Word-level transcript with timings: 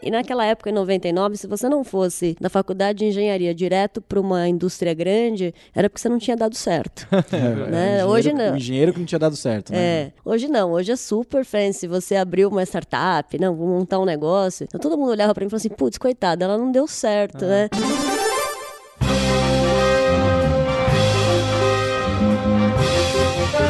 E 0.00 0.10
naquela 0.10 0.44
época, 0.44 0.70
em 0.70 0.72
99, 0.72 1.36
se 1.36 1.46
você 1.46 1.68
não 1.68 1.82
fosse 1.82 2.36
da 2.40 2.48
faculdade 2.48 2.98
de 3.00 3.06
engenharia 3.06 3.52
direto 3.54 4.00
para 4.00 4.20
uma 4.20 4.46
indústria 4.48 4.94
grande, 4.94 5.52
era 5.74 5.90
porque 5.90 6.00
você 6.00 6.08
não 6.08 6.18
tinha 6.18 6.36
dado 6.36 6.54
certo. 6.54 7.06
É, 7.30 7.70
né? 7.70 8.04
o 8.04 8.08
Hoje 8.08 8.32
não. 8.32 8.56
Engenheiro 8.56 8.92
que 8.92 8.98
não 8.98 9.06
tinha 9.06 9.18
dado 9.18 9.36
certo, 9.36 9.72
né? 9.72 9.78
É, 9.78 10.12
hoje 10.24 10.48
não, 10.48 10.72
hoje 10.72 10.92
é 10.92 10.96
super 10.96 11.44
fancy. 11.44 11.86
Você 11.86 12.16
abriu 12.16 12.48
uma 12.48 12.62
startup, 12.62 13.38
não, 13.38 13.54
vou 13.54 13.66
montar 13.68 13.98
um 13.98 14.04
negócio. 14.04 14.64
Então 14.64 14.80
todo 14.80 14.96
mundo 14.96 15.10
olhava 15.10 15.34
pra 15.34 15.42
mim 15.42 15.48
e 15.48 15.50
falava 15.50 15.66
assim: 15.66 15.74
putz, 15.74 15.98
coitada, 15.98 16.44
ela 16.44 16.56
não 16.56 16.72
deu 16.72 16.86
certo, 16.86 17.44
né? 17.44 17.68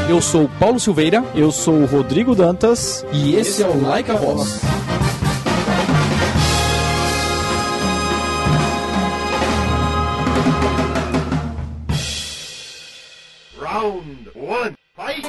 Eu 0.09 0.23
sou 0.23 0.45
o 0.45 0.49
Paulo 0.49 0.81
Silveira 0.81 1.23
Eu 1.35 1.51
sou 1.53 1.75
o 1.75 1.87
Rodrigo 1.87 2.35
Dantas. 2.35 3.05
e 3.13 3.35
esse 3.35 3.63
é 3.63 3.67
o 3.67 3.83
Like 3.83 4.11
a 4.11 4.15
Voz. 4.15 4.61
Round 13.79 14.29
one, 14.35 14.75
fight! 14.97 15.25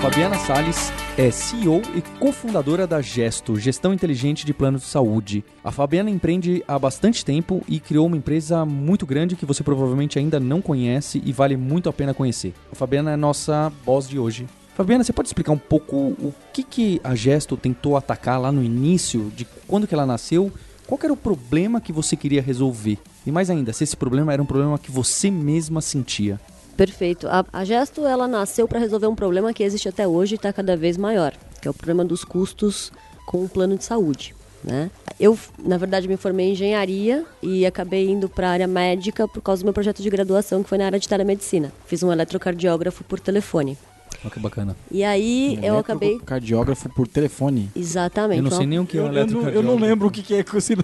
Fabiana 0.00 0.38
Salles 0.38 0.90
é 1.18 1.30
CEO 1.30 1.82
e 1.94 2.00
cofundadora 2.18 2.86
da 2.86 3.02
Gesto, 3.02 3.56
Gestão 3.56 3.92
Inteligente 3.92 4.46
de 4.46 4.54
Planos 4.54 4.80
de 4.80 4.88
Saúde. 4.88 5.44
A 5.62 5.70
Fabiana 5.70 6.08
empreende 6.08 6.64
há 6.66 6.78
bastante 6.78 7.22
tempo 7.22 7.62
e 7.68 7.78
criou 7.78 8.06
uma 8.06 8.16
empresa 8.16 8.64
muito 8.64 9.04
grande 9.04 9.36
que 9.36 9.44
você 9.44 9.62
provavelmente 9.62 10.18
ainda 10.18 10.40
não 10.40 10.62
conhece 10.62 11.20
e 11.22 11.30
vale 11.30 11.58
muito 11.58 11.90
a 11.90 11.92
pena 11.92 12.14
conhecer. 12.14 12.54
A 12.72 12.74
Fabiana 12.74 13.10
é 13.10 13.16
nossa 13.16 13.70
boss 13.84 14.08
de 14.08 14.18
hoje. 14.18 14.46
Fabiana, 14.74 15.04
você 15.04 15.12
pode 15.12 15.28
explicar 15.28 15.52
um 15.52 15.58
pouco 15.58 15.94
o 15.94 16.32
que, 16.54 16.62
que 16.62 17.00
a 17.04 17.14
Gesto 17.14 17.54
tentou 17.54 17.98
atacar 17.98 18.40
lá 18.40 18.50
no 18.50 18.64
início, 18.64 19.30
de 19.36 19.46
quando 19.68 19.86
que 19.86 19.92
ela 19.92 20.06
nasceu? 20.06 20.50
Qual 20.90 20.98
era 21.04 21.12
o 21.12 21.16
problema 21.16 21.80
que 21.80 21.92
você 21.92 22.16
queria 22.16 22.42
resolver? 22.42 22.98
E 23.24 23.30
mais 23.30 23.48
ainda, 23.48 23.72
se 23.72 23.84
esse 23.84 23.96
problema 23.96 24.32
era 24.32 24.42
um 24.42 24.44
problema 24.44 24.76
que 24.76 24.90
você 24.90 25.30
mesma 25.30 25.80
sentia. 25.80 26.40
Perfeito. 26.76 27.28
A, 27.28 27.46
a 27.52 27.64
Gesto 27.64 28.04
ela 28.04 28.26
nasceu 28.26 28.66
para 28.66 28.80
resolver 28.80 29.06
um 29.06 29.14
problema 29.14 29.52
que 29.52 29.62
existe 29.62 29.88
até 29.88 30.08
hoje 30.08 30.34
e 30.34 30.36
está 30.36 30.52
cada 30.52 30.76
vez 30.76 30.96
maior, 30.96 31.32
que 31.62 31.68
é 31.68 31.70
o 31.70 31.74
problema 31.74 32.04
dos 32.04 32.24
custos 32.24 32.90
com 33.24 33.44
o 33.44 33.48
plano 33.48 33.78
de 33.78 33.84
saúde. 33.84 34.34
Né? 34.64 34.90
Eu, 35.20 35.38
na 35.62 35.76
verdade, 35.76 36.08
me 36.08 36.16
formei 36.16 36.48
em 36.48 36.52
engenharia 36.54 37.24
e 37.40 37.64
acabei 37.64 38.10
indo 38.10 38.28
para 38.28 38.48
a 38.48 38.50
área 38.50 38.66
médica 38.66 39.28
por 39.28 39.40
causa 39.40 39.62
do 39.62 39.66
meu 39.66 39.72
projeto 39.72 40.02
de 40.02 40.10
graduação, 40.10 40.60
que 40.60 40.68
foi 40.68 40.78
na 40.78 40.86
área 40.86 40.98
de 40.98 41.08
telemedicina. 41.08 41.72
Fiz 41.86 42.02
um 42.02 42.10
eletrocardiógrafo 42.10 43.04
por 43.04 43.20
telefone. 43.20 43.78
Olha 44.22 44.30
que 44.30 44.40
bacana. 44.40 44.76
E 44.90 45.02
aí 45.02 45.58
eu 45.62 45.78
acabei. 45.78 46.18
Cardiógrafo 46.18 46.88
por 46.90 47.08
telefone. 47.08 47.70
Exatamente. 47.74 48.38
Eu 48.38 48.44
não 48.44 48.50
sei 48.50 48.66
nem 48.66 48.78
o 48.78 48.86
que 48.86 48.98
é 48.98 49.02
um 49.02 49.06
Eu, 49.06 49.14
eu 49.14 49.26
não, 49.26 49.48
eu 49.48 49.62
não 49.62 49.76
lembro 49.76 50.08
o 50.08 50.10
que, 50.10 50.22
que 50.22 50.34
é 50.34 50.44
esse. 50.54 50.76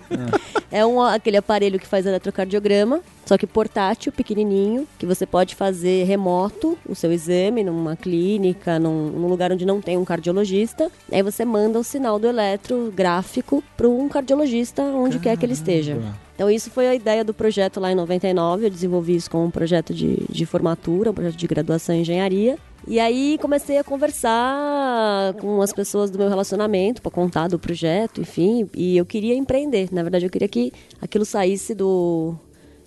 É 0.70 0.84
um, 0.84 1.00
aquele 1.00 1.36
aparelho 1.36 1.78
que 1.78 1.86
faz 1.86 2.06
eletrocardiograma, 2.06 3.00
só 3.24 3.38
que 3.38 3.46
portátil, 3.46 4.10
pequenininho, 4.10 4.86
que 4.98 5.06
você 5.06 5.24
pode 5.24 5.54
fazer 5.54 6.04
remoto 6.04 6.76
o 6.88 6.94
seu 6.94 7.12
exame 7.12 7.62
numa 7.62 7.94
clínica, 7.94 8.78
num, 8.78 9.10
num 9.10 9.28
lugar 9.28 9.52
onde 9.52 9.64
não 9.64 9.80
tem 9.80 9.96
um 9.96 10.04
cardiologista. 10.04 10.90
Aí 11.10 11.22
você 11.22 11.44
manda 11.44 11.78
o 11.78 11.84
sinal 11.84 12.18
do 12.18 12.26
eletrográfico 12.26 13.62
para 13.76 13.88
um 13.88 14.08
cardiologista 14.08 14.82
onde 14.82 15.18
quer 15.18 15.36
que 15.36 15.44
ele 15.44 15.52
esteja. 15.52 15.98
Então 16.34 16.50
isso 16.50 16.70
foi 16.70 16.86
a 16.86 16.94
ideia 16.94 17.24
do 17.24 17.32
projeto 17.32 17.80
lá 17.80 17.90
em 17.90 17.94
99, 17.94 18.66
eu 18.66 18.70
desenvolvi 18.70 19.16
isso 19.16 19.30
como 19.30 19.44
um 19.46 19.50
projeto 19.50 19.94
de, 19.94 20.22
de 20.28 20.44
formatura, 20.44 21.10
um 21.10 21.14
projeto 21.14 21.36
de 21.36 21.46
graduação 21.46 21.94
em 21.94 22.02
engenharia. 22.02 22.58
E 22.88 23.00
aí 23.00 23.36
comecei 23.40 23.78
a 23.78 23.84
conversar 23.84 25.34
com 25.40 25.60
as 25.60 25.72
pessoas 25.72 26.08
do 26.08 26.18
meu 26.18 26.28
relacionamento 26.28 27.02
para 27.02 27.10
contar 27.10 27.48
do 27.48 27.58
projeto, 27.58 28.20
enfim, 28.20 28.68
e 28.72 28.96
eu 28.96 29.04
queria 29.04 29.34
empreender. 29.34 29.88
Na 29.90 30.02
verdade, 30.02 30.24
eu 30.24 30.30
queria 30.30 30.46
que 30.46 30.72
aquilo 31.00 31.24
saísse 31.24 31.74
do, 31.74 32.36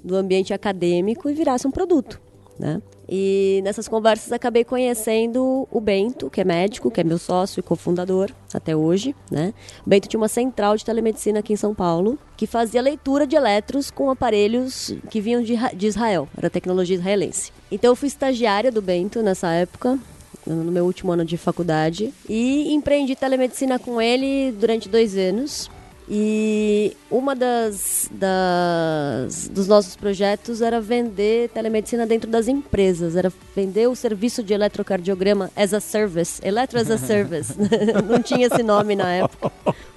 do 0.02 0.16
ambiente 0.16 0.54
acadêmico 0.54 1.30
e 1.30 1.34
virasse 1.34 1.68
um 1.68 1.72
produto, 1.72 2.22
né? 2.60 2.82
E 3.08 3.62
nessas 3.64 3.88
conversas 3.88 4.32
acabei 4.32 4.64
conhecendo 4.64 5.68
o 5.72 5.82
Bento, 5.82 6.30
que 6.30 6.42
é 6.42 6.44
médico, 6.44 6.92
que 6.92 7.02
é 7.02 7.04
meu 7.04 7.18
sócio 7.18 7.60
e 7.60 7.64
cofundador 7.64 8.30
até 8.54 8.76
hoje, 8.76 9.16
né? 9.32 9.54
O 9.84 9.90
Bento 9.90 10.08
tinha 10.08 10.20
uma 10.20 10.28
central 10.28 10.78
de 10.78 10.86
telemedicina 10.86 11.40
aqui 11.40 11.54
em 11.54 11.56
São 11.56 11.74
Paulo, 11.74 12.20
que 12.38 12.46
fazia 12.46 12.82
leitura 12.82 13.26
de 13.26 13.36
eletros 13.36 13.90
com 13.90 14.12
aparelhos 14.12 14.94
que 15.10 15.22
vinham 15.22 15.42
de, 15.42 15.56
de 15.74 15.88
Israel, 15.88 16.28
era 16.38 16.50
tecnologia 16.50 16.96
israelense. 16.98 17.52
Então 17.72 17.92
eu 17.92 17.96
fui 17.96 18.08
estagiária 18.08 18.72
do 18.72 18.82
Bento 18.82 19.24
nessa 19.24 19.52
época, 19.52 19.98
no 20.46 20.72
meu 20.72 20.86
último 20.86 21.12
ano 21.12 21.26
de 21.26 21.38
faculdade, 21.38 22.14
e 22.28 22.74
empreendi 22.74 23.16
telemedicina 23.16 23.80
com 23.80 24.02
ele 24.02 24.52
durante 24.52 24.90
dois 24.90 25.18
anos. 25.18 25.70
E 26.10 26.98
uma 27.12 27.36
das, 27.36 28.10
das 28.12 29.48
dos 29.48 29.68
nossos 29.68 29.96
projetos 29.96 30.60
era 30.60 30.82
vender 30.82 31.50
telemedicina 31.50 32.08
dentro 32.08 32.28
das 32.30 32.48
empresas, 32.48 33.16
era 33.16 33.32
vender 33.56 33.88
o 33.88 33.96
serviço 33.96 34.42
de 34.42 34.52
eletrocardiograma 34.52 35.52
as 35.56 35.72
a 35.72 35.80
service, 35.80 36.42
eletro 36.44 36.80
as 36.80 36.90
a 36.90 36.98
service. 37.00 37.54
Não 38.10 38.24
tinha 38.24 38.48
esse 38.48 38.64
nome 38.64 38.96
na 38.96 39.14
época, 39.14 39.52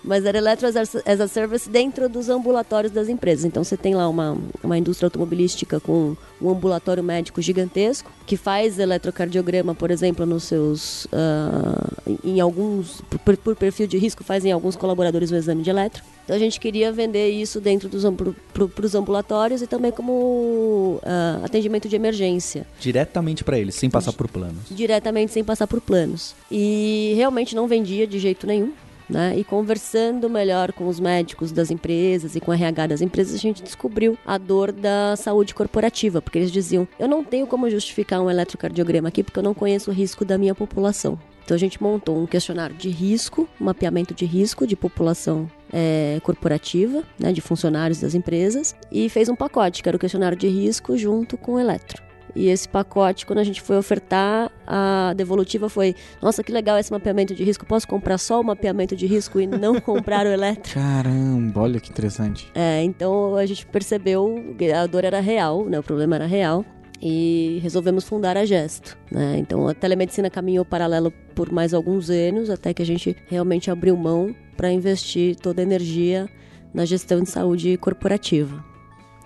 mas 0.04 0.26
era 0.26 0.36
eletro 0.36 0.66
as 0.66 0.76
a, 0.76 1.28
service 1.28 1.70
dentro 1.70 2.10
dos 2.10 2.28
ambulatórios 2.28 2.92
das 2.92 3.08
empresas. 3.08 3.46
Então 3.46 3.64
você 3.64 3.76
tem 3.78 3.94
lá 3.94 4.06
uma, 4.06 4.36
uma 4.62 4.76
indústria 4.76 5.06
automobilística 5.06 5.80
com 5.80 6.14
um 6.42 6.50
ambulatório 6.50 7.02
médico 7.02 7.40
gigantesco 7.40 8.10
que 8.26 8.36
faz 8.36 8.78
eletrocardiograma, 8.78 9.74
por 9.74 9.90
exemplo, 9.90 10.26
nos 10.26 10.44
seus 10.44 11.06
ah, 11.10 11.88
em 12.22 12.38
alguns 12.38 13.00
por, 13.24 13.36
por 13.38 13.56
perfil 13.56 13.86
de 13.86 13.96
risco 13.96 14.22
faz 14.22 14.44
em 14.44 14.52
alguns 14.52 14.76
colaboradores 14.76 15.30
o 15.30 15.36
exame 15.36 15.62
de 15.62 15.70
eletro. 15.70 16.01
Então 16.24 16.36
a 16.36 16.38
gente 16.38 16.60
queria 16.60 16.92
vender 16.92 17.30
isso 17.30 17.60
dentro 17.60 17.88
dos 17.88 18.04
para 18.52 18.86
os 18.86 18.94
ambulatórios 18.94 19.60
e 19.60 19.66
também 19.66 19.90
como 19.90 21.00
ah, 21.04 21.40
atendimento 21.44 21.88
de 21.88 21.96
emergência, 21.96 22.64
Diretamente 22.80 23.42
pra 23.42 23.58
eles, 23.58 23.74
sem 23.74 23.90
passar 23.90 24.12
por 24.12 24.28
planos. 24.28 24.62
diretamente 24.70 25.32
sem 25.32 25.42
passar 25.42 25.66
por 25.66 25.80
planos. 25.80 26.34
E 26.50 27.12
realmente 27.16 27.54
não 27.56 27.66
vendia 27.66 28.06
de 28.06 28.18
jeito 28.18 28.46
nenhum. 28.46 28.72
Né? 29.10 29.34
E 29.36 29.44
conversando 29.44 30.30
melhor 30.30 30.72
com 30.72 30.88
os 30.88 30.98
médicos 30.98 31.52
das 31.52 31.70
empresas 31.70 32.34
e 32.34 32.40
com 32.40 32.50
o 32.50 32.54
RH 32.54 32.86
das 32.86 33.00
empresas, 33.02 33.34
a 33.34 33.38
gente 33.38 33.62
descobriu 33.62 34.16
a 34.24 34.38
dor 34.38 34.72
da 34.72 35.16
saúde 35.16 35.54
corporativa, 35.54 36.22
porque 36.22 36.38
eles 36.38 36.50
diziam: 36.52 36.88
eu 36.98 37.06
não 37.08 37.22
tenho 37.22 37.46
como 37.46 37.68
justificar 37.68 38.22
um 38.22 38.30
eletrocardiograma 38.30 39.08
aqui 39.08 39.22
porque 39.22 39.38
eu 39.38 39.42
não 39.42 39.52
conheço 39.52 39.90
o 39.90 39.92
risco 39.92 40.24
da 40.24 40.38
minha 40.38 40.54
população. 40.54 41.18
Então 41.44 41.54
a 41.56 41.58
gente 41.58 41.82
montou 41.82 42.16
um 42.16 42.24
questionário 42.26 42.74
de 42.76 42.88
risco, 42.88 43.46
um 43.60 43.64
mapeamento 43.64 44.14
de 44.14 44.24
risco 44.24 44.66
de 44.66 44.76
população 44.76 45.50
é, 45.72 46.20
corporativa, 46.22 47.02
né, 47.18 47.32
de 47.32 47.40
funcionários 47.40 48.00
das 48.00 48.14
empresas, 48.14 48.74
e 48.90 49.08
fez 49.08 49.28
um 49.28 49.36
pacote, 49.36 49.82
que 49.82 49.88
era 49.88 49.96
o 49.96 50.00
questionário 50.00 50.36
de 50.36 50.48
risco 50.48 50.96
junto 50.96 51.36
com 51.36 51.54
o 51.54 51.58
eletro. 51.58 52.02
E 52.34 52.48
esse 52.48 52.68
pacote, 52.68 53.26
quando 53.26 53.40
a 53.40 53.44
gente 53.44 53.60
foi 53.60 53.76
ofertar, 53.76 54.50
a 54.66 55.12
devolutiva 55.14 55.68
foi: 55.68 55.94
Nossa, 56.20 56.42
que 56.42 56.50
legal 56.50 56.78
esse 56.78 56.90
mapeamento 56.90 57.34
de 57.34 57.44
risco. 57.44 57.66
Posso 57.66 57.86
comprar 57.86 58.16
só 58.16 58.40
o 58.40 58.44
mapeamento 58.44 58.96
de 58.96 59.06
risco 59.06 59.38
e 59.38 59.46
não 59.46 59.78
comprar 59.80 60.26
o 60.26 60.30
eletro? 60.30 60.72
Caramba, 60.72 61.60
olha 61.60 61.80
que 61.80 61.90
interessante. 61.90 62.50
É, 62.54 62.82
então 62.82 63.36
a 63.36 63.44
gente 63.44 63.66
percebeu 63.66 64.54
que 64.56 64.72
a 64.72 64.86
dor 64.86 65.04
era 65.04 65.20
real, 65.20 65.66
né? 65.66 65.78
O 65.78 65.82
problema 65.82 66.16
era 66.16 66.26
real. 66.26 66.64
E 67.02 67.58
resolvemos 67.62 68.04
fundar 68.04 68.36
a 68.36 68.44
Gesto. 68.44 68.96
Né? 69.10 69.36
Então 69.38 69.66
a 69.66 69.74
telemedicina 69.74 70.30
caminhou 70.30 70.64
paralelo 70.64 71.12
por 71.34 71.50
mais 71.50 71.74
alguns 71.74 72.08
anos, 72.10 72.48
até 72.48 72.72
que 72.72 72.80
a 72.80 72.86
gente 72.86 73.16
realmente 73.28 73.70
abriu 73.70 73.96
mão 73.96 74.34
para 74.56 74.70
investir 74.70 75.34
toda 75.34 75.60
a 75.60 75.64
energia 75.64 76.28
na 76.72 76.84
gestão 76.84 77.20
de 77.20 77.28
saúde 77.28 77.76
corporativa. 77.76 78.64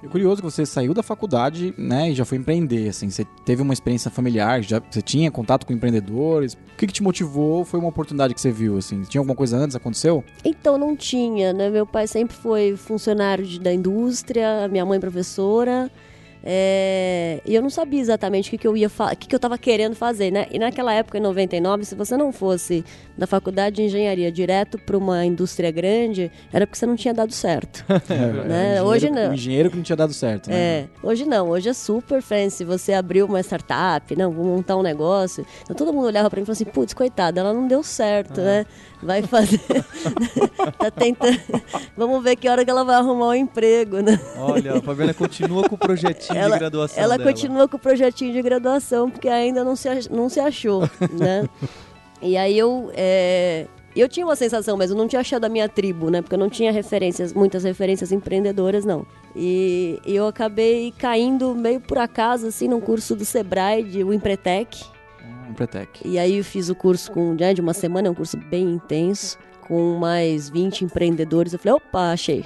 É 0.03 0.09
curioso 0.09 0.37
que 0.43 0.51
você 0.51 0.65
saiu 0.65 0.95
da 0.95 1.03
faculdade, 1.03 1.75
né, 1.77 2.11
e 2.11 2.15
já 2.15 2.25
foi 2.25 2.39
empreender, 2.39 2.89
assim, 2.89 3.09
você 3.11 3.25
teve 3.45 3.63
uma 3.63 3.73
experiência 3.73 4.11
familiar, 4.11 4.63
já 4.63 4.79
você 4.79 5.01
tinha 5.03 5.31
contato 5.31 5.67
com 5.67 5.73
empreendedores. 5.73 6.53
O 6.53 6.77
que, 6.77 6.87
que 6.87 6.93
te 6.93 7.03
motivou? 7.03 7.65
Foi 7.65 7.81
uma 7.81 7.89
oportunidade 7.89 8.35
que 8.35 8.41
você 8.41 8.53
viu, 8.53 8.77
assim? 8.77 9.03
Tinha 9.03 9.21
alguma 9.21 9.35
coisa 9.35 9.57
antes? 9.57 9.75
Aconteceu? 9.75 10.23
Então 10.45 10.77
não 10.79 10.95
tinha, 10.95 11.53
né? 11.53 11.71
Meu 11.71 11.87
pai 11.87 12.07
sempre 12.07 12.37
foi 12.37 12.77
funcionário 12.77 13.45
de- 13.45 13.59
da 13.59 13.73
indústria, 13.73 14.69
minha 14.69 14.85
mãe 14.85 15.01
professora. 15.01 15.91
É, 16.49 17.41
e 17.45 17.57
eu 17.57 17.61
não 17.61 17.69
sabia 17.69 18.01
exatamente 18.01 18.47
o 18.47 18.51
que, 18.51 18.59
que 18.59 18.69
eu 18.69 18.77
ia 18.77 18.87
o 18.87 19.17
que, 19.17 19.27
que 19.27 19.35
eu 19.35 19.39
estava 19.39 19.59
querendo 19.59 19.97
fazer, 19.97 20.31
né? 20.31 20.47
E 20.53 20.61
naquela 20.61 20.95
época, 20.95 21.19
em 21.19 21.21
99, 21.21 21.85
se 21.85 21.97
você 21.97 22.17
não 22.17 22.31
fosse 22.33 22.85
da 23.19 23.27
faculdade 23.27 23.77
de 23.77 23.83
engenharia 23.83 24.31
direto 24.31 24.79
para 24.79 24.97
uma 24.97 25.25
indústria 25.25 25.73
grande, 25.73 26.31
era 26.53 26.65
porque 26.65 26.79
você 26.79 26.87
não 26.87 26.95
tinha 26.95 27.13
dado 27.13 27.33
certo. 27.33 27.85
né? 28.47 28.81
O 28.81 28.87
Hoje 28.87 29.11
não. 29.11 29.31
O 29.31 29.35
engenheiro 29.35 29.71
que 29.71 29.77
não 29.77 29.83
tinha 29.83 29.97
dado 29.97 30.15
certo, 30.15 30.49
né? 30.49 30.57
É, 30.57 30.89
hoje 31.03 31.25
não, 31.25 31.49
hoje 31.49 31.69
é 31.69 31.73
super 31.73 32.23
fancy. 32.23 32.65
Você 32.65 32.93
abriu 32.93 33.27
uma 33.27 33.41
startup, 33.41 34.15
não, 34.15 34.31
vou 34.31 34.45
montar 34.45 34.77
um 34.77 34.83
negócio. 34.83 35.45
Então 35.65 35.75
todo 35.75 35.93
mundo 35.93 36.07
olhava 36.07 36.31
pra 36.31 36.37
mim 36.37 36.45
e 36.45 36.47
falava 36.47 36.63
assim: 36.63 36.71
putz, 36.71 36.95
coitada, 36.95 37.41
ela 37.41 37.53
não 37.53 37.67
deu 37.67 37.83
certo, 37.83 38.41
né? 38.41 38.65
Vai 39.03 39.23
fazer. 39.23 39.61
tá 40.79 40.93
tentando. 40.93 41.41
Vamos 41.97 42.23
ver 42.23 42.37
que 42.37 42.49
hora 42.49 42.65
que 42.65 42.71
ela 42.71 42.85
vai 42.85 42.95
arrumar 42.95 43.31
um 43.31 43.35
emprego, 43.35 43.99
né? 43.99 44.19
Olha, 44.39 44.79
a 44.79 44.81
Fabiana 44.81 45.13
continua 45.13 45.69
com 45.69 45.75
o 45.75 45.79
projetinho 45.79 46.36
de 46.45 46.59
graduação 46.59 47.03
ela 47.03 47.19
dela. 47.19 47.31
continua 47.31 47.69
com 47.69 47.77
o 47.77 47.81
projetinho 47.81 48.33
de 48.33 48.43
graduação, 48.43 49.11
porque 49.11 49.29
ainda 49.29 49.65
não 49.65 49.77
se, 49.77 49.89
não 50.11 50.29
se 50.29 50.41
achou, 50.41 50.83
né? 51.13 51.49
E 52.23 52.37
aí 52.37 52.59
eu, 52.59 52.91
é, 52.95 53.67
eu 53.95 54.09
tinha 54.09 54.27
uma 54.27 54.37
sensação, 54.37 54.77
mas 54.77 54.91
eu 54.91 54.97
não 54.97 55.09
tinha 55.09 55.21
achado 55.21 55.45
a 55.45 55.49
minha 55.49 55.69
tribo, 55.69 56.11
né? 56.11 56.21
Porque 56.21 56.35
eu 56.35 56.39
não 56.39 56.51
tinha 56.51 56.71
referências, 56.71 57.33
muitas 57.33 57.65
referências 57.65 58.13
empreendedoras, 58.13 58.85
não. 58.85 59.07
E, 59.35 59.99
e 60.07 60.15
eu 60.15 60.27
acabei 60.27 60.93
caindo 60.99 61.55
meio 61.55 61.81
por 61.81 61.99
acaso, 61.99 62.47
assim, 62.47 62.69
num 62.69 62.81
curso 62.81 63.17
do 63.17 63.25
Sebrae, 63.25 63.83
de 63.83 64.05
o 64.05 64.13
Empretec. 64.13 64.85
Ah, 65.23 65.51
Empretec. 65.51 66.01
E 66.05 66.19
aí 66.19 66.37
eu 66.37 66.45
fiz 66.45 66.69
o 66.69 66.75
curso 66.75 67.11
com, 67.11 67.35
né, 67.35 67.55
de 67.55 67.61
uma 67.61 67.73
semana, 67.73 68.09
é 68.09 68.11
um 68.11 68.15
curso 68.15 68.37
bem 68.37 68.65
intenso, 68.65 69.39
com 69.67 69.97
mais 69.99 70.49
20 70.49 70.85
empreendedores. 70.85 71.53
Eu 71.53 71.59
falei, 71.59 71.75
opa, 71.75 72.13
achei. 72.13 72.45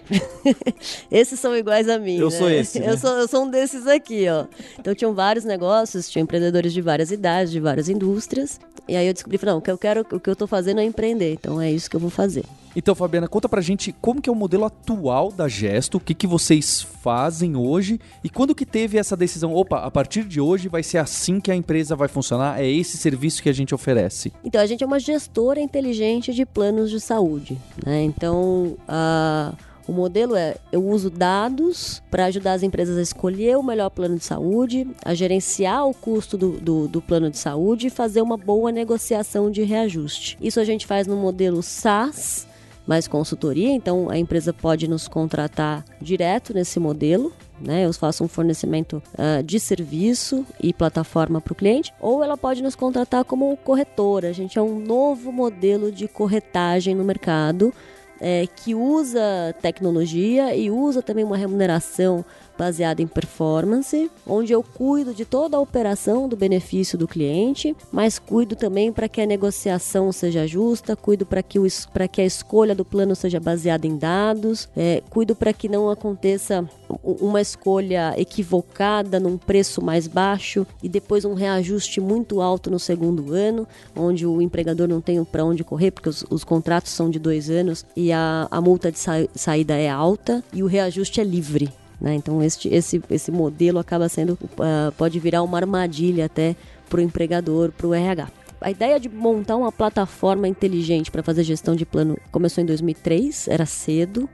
Esses 1.10 1.38
são 1.38 1.56
iguais 1.56 1.88
a 1.88 1.98
mim. 1.98 2.16
Eu 2.16 2.30
né? 2.30 2.36
sou 2.36 2.50
esse, 2.50 2.80
né? 2.80 2.90
Eu, 2.90 2.98
sou, 2.98 3.10
eu 3.10 3.28
sou 3.28 3.44
um 3.44 3.50
desses 3.50 3.86
aqui, 3.86 4.26
ó. 4.28 4.46
Então 4.78 4.94
tinham 4.94 5.14
vários 5.14 5.44
negócios, 5.44 6.08
tinha 6.08 6.22
empreendedores 6.22 6.72
de 6.72 6.80
várias 6.80 7.10
idades, 7.10 7.52
de 7.52 7.60
várias 7.60 7.88
indústrias. 7.88 8.58
E 8.88 8.96
aí 8.96 9.06
eu 9.06 9.12
descobri, 9.12 9.38
não, 9.44 9.58
o 9.58 9.60
que 9.60 9.70
eu 9.70 9.78
quero, 9.78 10.06
o 10.12 10.18
que 10.20 10.28
eu 10.30 10.36
tô 10.36 10.46
fazendo 10.46 10.80
é 10.80 10.84
empreender. 10.84 11.32
Então 11.34 11.60
é 11.60 11.70
isso 11.70 11.88
que 11.90 11.96
eu 11.96 12.00
vou 12.00 12.10
fazer. 12.10 12.44
Então, 12.74 12.94
Fabiana, 12.94 13.26
conta 13.26 13.48
pra 13.48 13.60
gente 13.60 13.92
como 14.00 14.22
que 14.22 14.30
é 14.30 14.32
o 14.32 14.36
modelo 14.36 14.64
atual 14.64 15.32
da 15.32 15.48
Gesto, 15.48 15.96
o 15.96 16.00
que, 16.00 16.14
que 16.14 16.24
vocês 16.26 16.80
fazem 17.02 17.56
hoje 17.56 17.98
e 18.22 18.30
quando 18.30 18.54
que 18.54 18.64
teve 18.64 18.96
essa 18.96 19.16
decisão, 19.16 19.52
opa, 19.52 19.78
a 19.78 19.90
partir 19.90 20.22
de 20.22 20.40
hoje 20.40 20.68
vai 20.68 20.82
ser 20.84 20.98
assim 20.98 21.40
que 21.40 21.50
a 21.50 21.56
empresa 21.56 21.96
vai 21.96 22.06
funcionar, 22.06 22.60
é 22.62 22.70
esse 22.70 22.96
serviço 22.96 23.42
que 23.42 23.48
a 23.48 23.52
gente 23.52 23.74
oferece. 23.74 24.32
Então, 24.44 24.60
a 24.60 24.66
gente 24.66 24.84
é 24.84 24.86
uma 24.86 25.00
gestora 25.00 25.60
inteligente 25.60 26.32
de 26.32 26.46
planos 26.46 26.90
de 26.90 27.00
saúde. 27.00 27.58
Né? 27.84 28.02
Então, 28.04 28.76
a- 28.86 29.52
o 29.90 29.92
modelo 29.92 30.36
é: 30.36 30.54
eu 30.70 30.86
uso 30.86 31.10
dados 31.10 32.00
para 32.08 32.26
ajudar 32.26 32.52
as 32.52 32.62
empresas 32.62 32.96
a 32.96 33.02
escolher 33.02 33.58
o 33.58 33.62
melhor 33.62 33.90
plano 33.90 34.16
de 34.16 34.24
saúde, 34.24 34.86
a 35.04 35.14
gerenciar 35.14 35.84
o 35.84 35.92
custo 35.92 36.38
do, 36.38 36.52
do, 36.60 36.86
do 36.86 37.02
plano 37.02 37.28
de 37.28 37.36
saúde 37.36 37.88
e 37.88 37.90
fazer 37.90 38.22
uma 38.22 38.36
boa 38.36 38.70
negociação 38.70 39.50
de 39.50 39.64
reajuste. 39.64 40.38
Isso 40.40 40.60
a 40.60 40.64
gente 40.64 40.86
faz 40.86 41.08
no 41.08 41.16
modelo 41.16 41.60
SaaS. 41.60 42.48
Mais 42.86 43.06
consultoria, 43.06 43.70
então 43.70 44.08
a 44.10 44.18
empresa 44.18 44.52
pode 44.52 44.88
nos 44.88 45.06
contratar 45.06 45.84
direto 46.00 46.52
nesse 46.54 46.80
modelo, 46.80 47.32
né? 47.60 47.84
Eu 47.84 47.92
faço 47.92 48.24
um 48.24 48.28
fornecimento 48.28 49.02
ah, 49.16 49.42
de 49.42 49.60
serviço 49.60 50.46
e 50.60 50.72
plataforma 50.72 51.40
para 51.40 51.52
o 51.52 51.54
cliente, 51.54 51.92
ou 52.00 52.24
ela 52.24 52.36
pode 52.36 52.62
nos 52.62 52.74
contratar 52.74 53.24
como 53.24 53.56
corretora. 53.58 54.28
A 54.30 54.32
gente 54.32 54.58
é 54.58 54.62
um 54.62 54.80
novo 54.80 55.30
modelo 55.30 55.92
de 55.92 56.08
corretagem 56.08 56.94
no 56.94 57.04
mercado 57.04 57.72
é, 58.20 58.46
que 58.46 58.74
usa 58.74 59.54
tecnologia 59.62 60.54
e 60.54 60.70
usa 60.70 61.02
também 61.02 61.24
uma 61.24 61.36
remuneração 61.36 62.24
baseada 62.60 63.00
em 63.00 63.06
performance, 63.06 64.10
onde 64.26 64.52
eu 64.52 64.62
cuido 64.62 65.14
de 65.14 65.24
toda 65.24 65.56
a 65.56 65.60
operação 65.60 66.28
do 66.28 66.36
benefício 66.36 66.98
do 66.98 67.08
cliente, 67.08 67.74
mas 67.90 68.18
cuido 68.18 68.54
também 68.54 68.92
para 68.92 69.08
que 69.08 69.22
a 69.22 69.26
negociação 69.26 70.12
seja 70.12 70.46
justa, 70.46 70.94
cuido 70.94 71.24
para 71.24 71.42
que, 71.42 71.58
o 71.58 71.66
que 72.12 72.20
a 72.20 72.24
escolha 72.26 72.74
do 72.74 72.84
plano 72.84 73.16
seja 73.16 73.40
baseada 73.40 73.86
em 73.86 73.96
dados, 73.96 74.68
é, 74.76 75.02
cuido 75.08 75.34
para 75.34 75.54
que 75.54 75.70
não 75.70 75.88
aconteça 75.88 76.68
uma 77.02 77.40
escolha 77.40 78.12
equivocada 78.18 79.18
num 79.18 79.38
preço 79.38 79.82
mais 79.82 80.06
baixo 80.06 80.66
e 80.82 80.88
depois 80.88 81.24
um 81.24 81.32
reajuste 81.32 81.98
muito 81.98 82.42
alto 82.42 82.70
no 82.70 82.78
segundo 82.78 83.32
ano, 83.32 83.66
onde 83.96 84.26
o 84.26 84.42
empregador 84.42 84.86
não 84.86 85.00
tem 85.00 85.24
para 85.24 85.46
onde 85.46 85.64
correr, 85.64 85.92
porque 85.92 86.10
os, 86.10 86.26
os 86.28 86.44
contratos 86.44 86.92
são 86.92 87.08
de 87.08 87.18
dois 87.18 87.48
anos 87.48 87.86
e 87.96 88.12
a, 88.12 88.46
a 88.50 88.60
multa 88.60 88.92
de 88.92 88.98
sa- 88.98 89.26
saída 89.34 89.74
é 89.76 89.88
alta 89.88 90.44
e 90.52 90.62
o 90.62 90.66
reajuste 90.66 91.22
é 91.22 91.24
livre. 91.24 91.79
Né? 92.00 92.14
Então 92.14 92.42
este, 92.42 92.68
esse, 92.68 93.02
esse 93.10 93.30
modelo 93.30 93.78
acaba 93.78 94.08
sendo, 94.08 94.38
ah, 94.58 94.92
pode 94.96 95.18
virar 95.18 95.42
uma 95.42 95.58
armadilha 95.58 96.26
até 96.26 96.56
para 96.88 96.98
o 96.98 97.02
empregador, 97.02 97.70
para 97.72 97.86
o 97.86 97.94
RH. 97.94 98.28
A 98.60 98.70
ideia 98.70 99.00
de 99.00 99.08
montar 99.08 99.56
uma 99.56 99.72
plataforma 99.72 100.46
inteligente 100.46 101.10
para 101.10 101.22
fazer 101.22 101.42
gestão 101.44 101.74
de 101.74 101.86
plano 101.86 102.18
começou 102.30 102.62
em 102.62 102.66
2003, 102.66 103.48
era 103.48 103.64
cedo 103.64 104.28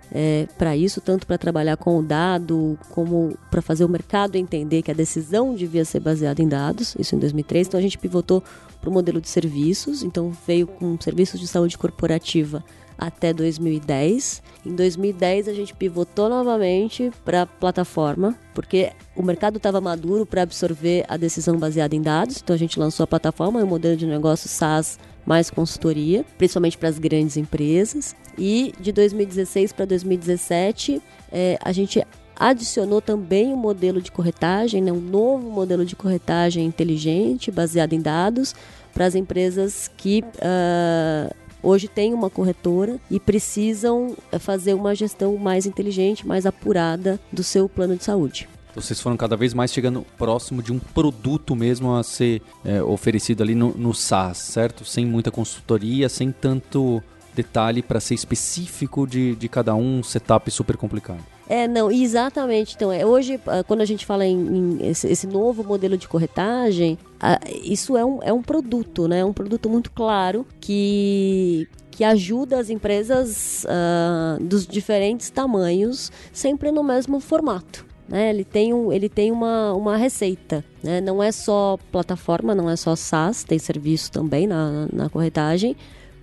para 0.59 0.77
isso, 0.77 1.01
tanto 1.01 1.29
para 1.29 1.39
trabalhar 1.39 1.77
com 1.77 1.97
o 1.97 2.03
dado, 2.03 2.77
como 2.91 3.39
para 3.53 3.63
fazer 3.63 3.85
o 3.85 3.89
mercado 3.89 4.35
entender 4.35 4.83
que 4.83 4.91
a 4.91 4.95
decisão 4.95 5.55
devia 5.55 5.85
ser 5.85 6.01
baseada 6.01 6.43
em 6.43 6.49
dados, 6.49 6.97
isso 6.99 7.15
em 7.15 7.21
2003. 7.21 7.69
Então 7.69 7.79
a 7.79 7.83
gente 7.83 7.97
pivotou 7.99 8.43
para 8.81 8.91
o 8.91 8.93
modelo 8.93 9.21
de 9.21 9.29
serviços, 9.29 10.03
então 10.03 10.33
veio 10.45 10.67
com 10.67 11.01
serviços 11.01 11.39
de 11.39 11.47
saúde 11.47 11.79
corporativa 11.79 12.65
até 12.99 13.33
2010. 13.33 14.43
Em 14.65 14.75
2010 14.75 15.49
a 15.49 15.53
gente 15.53 15.75
pivotou 15.75 16.29
novamente 16.29 17.11
para 17.25 17.47
plataforma, 17.47 18.35
porque 18.55 18.93
o 19.15 19.23
mercado 19.23 19.57
estava 19.57 19.81
maduro 19.81 20.27
para 20.27 20.43
absorver 20.43 21.05
a 21.09 21.17
decisão 21.17 21.59
baseada 21.59 21.95
em 21.95 22.03
dados. 22.03 22.41
Então 22.43 22.55
a 22.55 22.59
gente 22.59 22.79
lançou 22.79 23.05
a 23.05 23.07
plataforma, 23.07 23.63
o 23.63 23.67
modelo 23.67 23.97
de 23.97 24.07
negócio 24.07 24.49
SaaS 24.49 24.99
mais 25.25 25.51
consultoria, 25.51 26.25
principalmente 26.39 26.79
para 26.79 26.89
as 26.89 26.99
grandes 26.99 27.37
empresas. 27.37 28.15
E 28.39 28.73
de 28.81 28.93
2016 28.93 29.73
para 29.73 29.85
2017 29.85 31.03
eh, 31.33 31.59
a 31.63 31.73
gente 31.73 32.03
adicionou 32.39 33.01
também 33.01 33.53
um 33.53 33.57
modelo 33.57 34.01
de 34.01 34.13
corretagem, 34.13 34.83
né, 34.83 34.93
um 34.93 35.01
novo 35.01 35.51
modelo 35.51 35.85
de 35.85 35.97
corretagem 35.97 36.65
inteligente, 36.67 37.51
baseado 37.51 37.95
em 37.95 38.01
dados, 38.01 38.55
para 38.93 39.07
as 39.07 39.15
empresas 39.15 39.91
que 39.97 40.23
ah, 40.41 41.35
hoje 41.67 41.89
têm 41.89 42.15
uma 42.15 42.31
corretora 42.31 42.99
e 43.11 43.19
precisam 43.19 44.17
eh, 44.31 44.39
fazer 44.39 44.75
uma 44.75 44.95
gestão 44.95 45.37
mais 45.37 45.67
inteligente, 45.67 46.27
mais 46.27 46.47
apurada 46.47 47.19
do 47.33 47.43
seu 47.43 47.69
plano 47.69 47.97
de 47.97 48.05
saúde. 48.05 48.49
Vocês 48.75 49.01
foram 49.01 49.17
cada 49.17 49.37
vez 49.37 49.55
mais 49.55 49.73
chegando 49.73 50.05
próximo 50.19 50.63
de 50.63 50.71
um 50.71 50.79
produto 50.79 51.57
mesmo 51.57 51.95
a 51.95 52.03
ser 52.03 52.43
é, 52.63 52.83
oferecido 52.83 53.43
ali 53.43 53.55
no, 53.55 53.73
no 53.75 53.95
SaaS, 53.95 54.37
certo? 54.37 54.85
Sem 54.85 55.07
muita 55.07 55.31
consultoria, 55.31 56.11
sem 56.11 56.31
tanto 56.31 57.03
detalhe 57.35 57.83
para 57.83 58.01
ser 58.01 58.15
específico 58.15 59.07
de, 59.07 59.35
de 59.35 59.49
cada 59.49 59.75
um, 59.75 60.03
setup 60.03 60.51
super 60.51 60.77
complicado. 60.77 61.25
É, 61.49 61.69
não, 61.69 61.91
exatamente. 61.91 62.75
Então, 62.75 62.91
é, 62.91 63.07
hoje, 63.07 63.41
ah, 63.47 63.63
quando 63.63 63.81
a 63.81 63.85
gente 63.85 64.05
fala 64.05 64.27
em, 64.27 64.37
em 64.37 64.89
esse, 64.89 65.07
esse 65.09 65.27
novo 65.27 65.63
modelo 65.63 65.97
de 65.97 66.09
corretagem, 66.09 66.99
ah, 67.21 67.39
isso 67.63 67.97
é 67.97 68.05
um, 68.05 68.23
é 68.23 68.33
um 68.33 68.43
produto, 68.43 69.07
né? 69.07 69.21
É 69.21 69.25
um 69.25 69.33
produto 69.33 69.69
muito 69.69 69.91
claro 69.93 70.45
que, 70.61 71.69
que 71.91 72.03
ajuda 72.03 72.59
as 72.59 72.69
empresas 72.69 73.65
ah, 73.69 74.39
dos 74.41 74.67
diferentes 74.67 75.31
tamanhos, 75.31 76.11
sempre 76.33 76.73
no 76.73 76.83
mesmo 76.83 77.21
formato. 77.21 77.87
Né? 78.09 78.31
Ele 78.31 78.45
tem, 78.45 78.75
um, 78.75 78.93
ele 78.93 79.09
tem 79.09 79.31
uma, 79.31 79.73
uma 79.73 79.97
receita. 79.97 80.65
Né? 80.83 81.01
Não 81.01 81.23
é 81.23 81.31
só 81.31 81.79
plataforma, 81.93 82.55
não 82.55 82.69
é 82.69 82.77
só 82.77 82.97
SaaS, 82.97 83.45
tem 83.45 83.59
serviço 83.59 84.11
também 84.11 84.47
na, 84.47 84.89
na 84.93 85.09
corretagem 85.09 85.77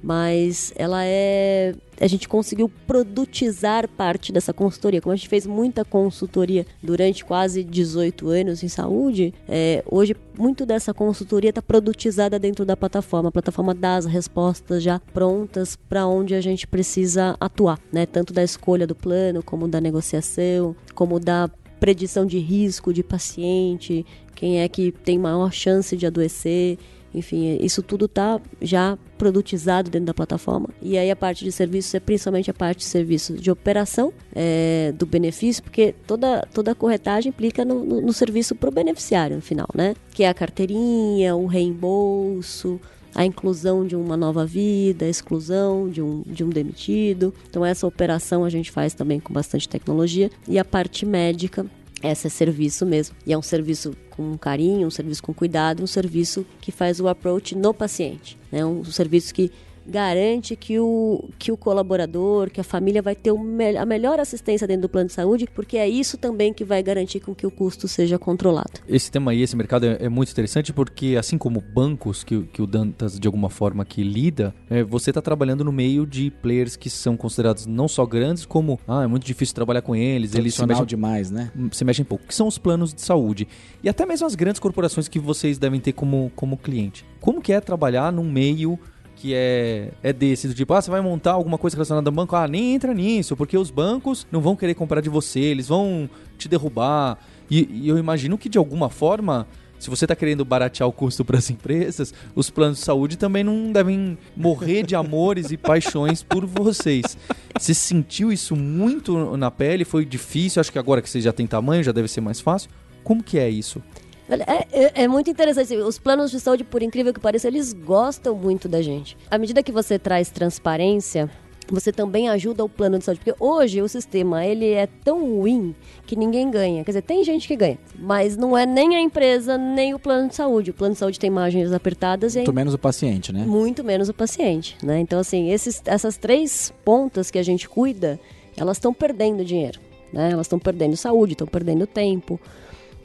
mas 0.04 0.74
ela 0.76 1.06
é. 1.06 1.74
A 2.04 2.08
gente 2.08 2.28
conseguiu 2.28 2.70
produtizar 2.86 3.88
parte 3.88 4.34
dessa 4.34 4.52
consultoria. 4.52 5.00
Como 5.00 5.14
a 5.14 5.16
gente 5.16 5.30
fez 5.30 5.48
muita 5.48 5.86
consultoria 5.86 6.66
durante 6.82 7.24
quase 7.24 7.64
18 7.64 8.28
anos 8.28 8.62
em 8.62 8.68
saúde, 8.68 9.34
é, 9.48 9.82
hoje 9.90 10.14
muito 10.38 10.66
dessa 10.66 10.94
consultoria 10.94 11.52
está 11.52 11.62
produtizada 11.62 12.38
dentro 12.38 12.66
da 12.66 12.76
plataforma. 12.76 13.30
A 13.30 13.32
plataforma 13.32 13.74
dá 13.74 13.96
as 13.96 14.06
respostas 14.06 14.84
já 14.84 15.00
prontas 15.00 15.78
para 15.78 16.06
onde 16.06 16.36
a 16.36 16.42
gente 16.42 16.68
precisa 16.68 17.38
atuar, 17.40 17.80
né? 17.90 18.06
Tanto 18.06 18.34
da 18.34 18.44
escolha 18.44 18.86
do 18.86 18.96
plano, 18.96 19.42
como 19.42 19.66
da 19.66 19.80
negociação, 19.80 20.76
como 20.94 21.22
da 21.22 21.50
predição 21.80 22.26
de 22.26 22.38
risco 22.38 22.92
de 22.92 23.02
paciente, 23.02 24.06
quem 24.36 24.60
é 24.60 24.68
que 24.68 24.92
tem 24.92 25.18
maior 25.18 25.54
chance 25.54 25.96
de 25.96 26.06
adoecer. 26.06 26.78
Enfim, 27.14 27.58
isso 27.62 27.82
tudo 27.82 28.06
está 28.06 28.40
já 28.62 28.98
produtizado 29.18 29.90
dentro 29.90 30.08
da 30.08 30.14
plataforma. 30.14 30.70
E 30.82 30.98
aí 30.98 31.10
a 31.12 31.16
parte 31.16 31.44
de 31.44 31.52
serviços 31.52 31.94
é 31.94 32.00
principalmente 32.00 32.50
a 32.50 32.54
parte 32.54 32.80
de 32.80 32.86
serviços 32.86 33.40
de 33.40 33.52
operação 33.52 34.12
é, 34.36 34.94
do 34.98 35.06
benefício, 35.06 35.64
porque 35.64 35.94
toda, 36.08 36.48
toda 36.54 36.72
a 36.72 36.76
corretagem 36.76 37.30
implica 37.30 37.64
no, 37.64 37.84
no, 37.84 38.02
no 38.02 38.14
serviço 38.14 38.56
para 38.56 38.70
o 38.70 38.74
beneficiário 38.74 39.36
no 39.36 39.42
final, 39.42 39.68
né? 39.74 39.96
Que 40.14 40.24
é 40.24 40.30
a 40.30 40.34
carteirinha, 40.34 41.36
o 41.36 41.46
reembolso, 41.46 42.80
a 43.16 43.26
inclusão 43.26 43.86
de 43.86 43.96
uma 43.96 44.18
nova 44.18 44.46
vida, 44.46 45.06
a 45.06 45.10
exclusão 45.10 45.88
de 45.88 46.02
um, 46.02 46.24
de 46.26 46.44
um 46.44 46.50
demitido. 46.50 47.34
Então 47.50 47.64
essa 47.64 47.86
operação 47.86 48.44
a 48.44 48.50
gente 48.50 48.72
faz 48.72 48.94
também 48.94 49.20
com 49.20 49.34
bastante 49.34 49.70
tecnologia. 49.70 50.30
E 50.48 50.58
a 50.58 50.66
parte 50.66 51.06
médica 51.06 51.66
essa 52.04 52.28
é 52.28 52.30
serviço 52.30 52.86
mesmo. 52.86 53.16
E 53.26 53.32
é 53.32 53.38
um 53.38 53.42
serviço 53.42 53.96
com 54.10 54.38
carinho, 54.38 54.86
um 54.86 54.92
serviço 54.92 55.24
com 55.24 55.34
cuidado, 55.34 55.82
um 55.82 55.88
serviço 55.88 56.46
que 56.60 56.72
faz 56.72 57.00
o 57.00 57.08
approach 57.08 57.56
no 57.56 57.74
paciente. 57.74 58.38
É 58.52 58.58
né? 58.58 58.66
um 58.66 58.84
serviço 58.84 59.34
que 59.34 59.50
garante 59.86 60.56
que 60.56 60.80
o, 60.80 61.30
que 61.38 61.52
o 61.52 61.58
colaborador, 61.58 62.50
que 62.50 62.62
a 62.62 62.64
família 62.64 63.02
vai 63.02 63.16
ter 63.16 63.34
me 63.34 63.78
a 63.78 63.86
melhor 63.86 64.20
assistência 64.20 64.68
dentro 64.68 64.84
do 64.84 64.90
plano 64.90 65.08
de 65.08 65.14
saúde, 65.14 65.48
porque 65.54 65.78
é 65.78 65.88
isso 65.88 66.18
também 66.18 66.54
que 66.54 66.64
vai 66.64 66.82
garantir 66.82 67.20
com 67.20 67.34
que 67.34 67.46
o 67.46 67.52
custo 67.52 67.88
seja 67.88 68.18
controlado. 68.18 68.72
Esse 68.88 69.12
tema 69.12 69.32
aí, 69.32 69.42
esse 69.42 69.56
mercado 69.56 69.86
é, 69.86 69.98
é 70.00 70.10
muito 70.10 70.32
interessante 70.32 70.72
porque, 70.72 71.16
assim 71.18 71.38
como 71.38 71.62
bancos, 71.62 72.24
que, 72.24 72.44
que 72.44 72.62
o 72.62 72.68
Dantas 72.68 73.20
de 73.20 73.28
alguma 73.28 73.50
forma 73.50 73.86
que 73.86 74.04
lida, 74.04 74.54
é, 74.70 74.84
você 74.84 75.12
está 75.12 75.22
trabalhando 75.22 75.64
no 75.64 75.72
meio 75.72 76.06
de 76.06 76.32
players 76.32 76.76
que 76.76 76.90
são 76.90 77.16
considerados 77.16 77.66
não 77.66 77.88
só 77.88 78.06
grandes, 78.06 78.46
como 78.46 78.80
ah, 78.88 79.04
é 79.04 79.08
muito 79.08 79.26
difícil 79.26 79.56
trabalhar 79.56 79.82
com 79.82 79.96
eles, 79.96 80.34
eles 80.36 80.56
se 80.56 80.66
mexem 80.66 80.86
demais, 80.86 81.32
né? 81.32 81.52
se 81.72 81.84
mexem 81.84 82.06
pouco, 82.06 82.26
que 82.26 82.36
são 82.36 82.48
os 82.48 82.58
planos 82.58 82.94
de 82.94 83.02
saúde. 83.02 83.48
E 83.84 83.90
até 83.90 84.06
mesmo 84.06 84.26
as 84.26 84.36
grandes 84.36 84.60
corporações 84.60 85.08
que 85.08 85.20
vocês 85.20 85.58
devem 85.58 85.80
ter 85.80 85.94
como, 85.94 86.32
como 86.36 86.58
cliente. 86.58 87.06
Como 87.20 87.42
que 87.42 87.54
é 87.54 87.62
trabalhar 87.62 88.12
num 88.12 88.30
meio 88.30 88.78
que 89.24 89.34
é, 89.34 89.92
é 90.04 90.12
desse, 90.12 90.50
do 90.50 90.54
tipo, 90.54 90.74
ah, 90.74 90.82
você 90.82 90.92
vai 90.92 91.00
montar 91.00 91.32
alguma 91.32 91.58
coisa 91.58 91.78
relacionada 91.78 92.10
ao 92.10 92.14
banco, 92.14 92.36
ah, 92.36 92.46
nem 92.46 92.76
entra 92.76 92.94
nisso, 92.94 93.38
porque 93.38 93.58
os 93.58 93.72
bancos 93.72 94.28
não 94.30 94.42
vão 94.42 94.54
querer 94.54 94.74
comprar 94.74 95.00
de 95.00 95.10
você, 95.10 95.40
eles 95.40 95.70
vão 95.70 96.10
te 96.38 96.50
derrubar. 96.50 97.18
E, 97.50 97.70
e 97.72 97.88
eu 97.88 97.98
imagino 97.98 98.38
que 98.38 98.50
de 98.50 98.58
alguma 98.58 98.90
forma, 98.90 99.48
se 99.80 99.90
você 99.90 100.04
está 100.04 100.14
querendo 100.14 100.44
baratear 100.44 100.90
o 100.90 100.92
custo 100.92 101.24
para 101.24 101.38
as 101.38 101.50
empresas, 101.50 102.14
os 102.36 102.50
planos 102.50 102.80
de 102.80 102.84
saúde 102.84 103.18
também 103.18 103.46
não 103.46 103.72
devem 103.72 104.18
morrer 104.36 104.84
de 104.84 104.94
amores 104.94 105.52
e 105.52 105.56
paixões 105.58 106.22
por 106.22 106.46
vocês. 106.46 107.18
Você 107.58 107.74
sentiu 107.74 108.30
isso 108.30 108.58
muito 108.58 109.38
na 109.38 109.50
pele? 109.50 109.86
Foi 109.86 110.04
difícil? 110.04 110.60
Acho 110.60 110.70
que 110.70 110.80
agora 110.80 111.02
que 111.02 111.10
você 111.10 111.22
já 111.22 111.32
tem 111.32 111.48
tamanho, 111.48 111.82
já 111.82 111.94
deve 111.94 112.10
ser 112.10 112.20
mais 112.20 112.42
fácil. 112.42 112.70
Como 113.06 113.24
que 113.24 113.40
é 113.40 113.50
isso? 113.50 113.82
É, 114.30 114.68
é- 114.86 114.92
é 115.04 115.08
muito 115.08 115.30
interessante. 115.30 115.76
Os 115.76 116.00
planos 116.00 116.32
de 116.32 116.40
saúde, 116.40 116.64
por 116.64 116.82
incrível 116.82 117.14
que 117.14 117.20
pareça, 117.20 117.48
eles 117.48 117.74
gostam 117.74 118.36
muito 118.36 118.68
da 118.70 118.82
gente. 118.82 119.18
À 119.30 119.38
medida 119.38 119.62
que 119.62 119.72
você 119.72 120.00
traz 120.00 120.30
transparência, 120.30 121.30
você 121.70 121.92
também 121.92 122.30
ajuda 122.30 122.64
o 122.64 122.70
plano 122.70 122.98
de 123.00 123.06
saúde. 123.06 123.22
Porque 123.24 123.36
hoje 123.44 123.82
o 123.82 123.88
sistema 123.88 124.46
ele 124.46 124.72
é 124.72 124.88
tão 124.88 125.20
ruim 125.38 125.76
que 126.06 126.16
ninguém 126.16 126.50
ganha. 126.52 126.84
Quer 126.84 126.92
dizer, 126.92 127.02
tem 127.02 127.24
gente 127.24 127.48
que 127.48 127.56
ganha. 127.56 127.78
Mas 127.98 128.36
não 128.38 128.58
é 128.58 128.66
nem 128.66 128.96
a 128.96 129.02
empresa, 129.02 129.58
nem 129.58 129.94
o 129.94 130.00
plano 130.00 130.30
de 130.30 130.36
saúde. 130.36 130.72
O 130.72 130.74
plano 130.74 130.94
de 130.94 131.00
saúde 131.00 131.20
tem 131.20 131.30
margens 131.30 131.72
apertadas 131.72 132.36
e 132.36 132.40
Muito 132.40 132.54
menos 132.54 132.74
o 132.74 132.78
paciente, 132.80 133.32
né? 133.34 133.44
muito 133.46 133.84
menos 133.84 134.10
o 134.10 134.14
paciente, 134.14 134.78
né? 134.84 135.00
Então, 135.00 135.20
assim, 135.20 135.52
esses, 135.52 135.82
essas 135.86 136.18
três 136.18 136.74
pontas 136.86 137.30
que 137.32 137.38
a 137.40 137.44
gente 137.44 137.68
cuida, 137.68 138.20
elas 138.58 138.78
estão 138.78 138.94
perdendo 138.94 139.44
dinheiro, 139.44 139.80
né? 140.12 140.32
Elas 140.32 140.46
estão 140.48 140.60
perdendo 140.60 140.96
saúde, 140.98 141.34
estão 141.34 141.48
perdendo 141.48 141.86
tempo. 141.88 142.40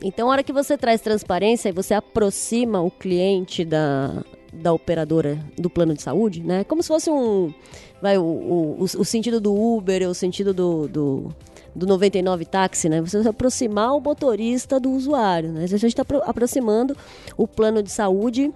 Então, 0.03 0.29
a 0.29 0.33
hora 0.33 0.43
que 0.43 0.53
você 0.53 0.77
traz 0.77 1.01
transparência 1.01 1.69
e 1.69 1.73
você 1.73 1.93
aproxima 1.93 2.81
o 2.81 2.91
cliente 2.91 3.65
da, 3.65 4.23
da 4.53 4.73
operadora 4.73 5.39
do 5.57 5.69
plano 5.69 5.95
de 5.95 6.03
saúde, 6.03 6.43
né? 6.43 6.65
Como 6.65 6.83
se 6.83 6.89
fosse 6.89 7.11
um... 7.11 7.53
Vai, 8.01 8.17
o, 8.17 8.23
o, 8.23 8.83
o, 8.83 9.05
sentido 9.05 9.41
do 9.41 9.53
Uber, 9.53 10.09
o 10.09 10.15
sentido 10.15 10.55
do, 10.55 10.87
do, 10.87 11.35
do 11.75 11.87
99 11.87 12.45
táxi, 12.45 12.89
né? 12.89 13.01
Você 13.01 13.29
aproximar 13.29 13.97
o 13.97 14.01
motorista 14.01 14.79
do 14.79 14.91
usuário, 14.91 15.51
né? 15.51 15.65
A 15.65 15.67
gente 15.67 15.87
está 15.87 16.05
aproximando 16.25 16.97
o 17.37 17.49
plano 17.49 17.83
de 17.83 17.91
saúde 17.91 18.53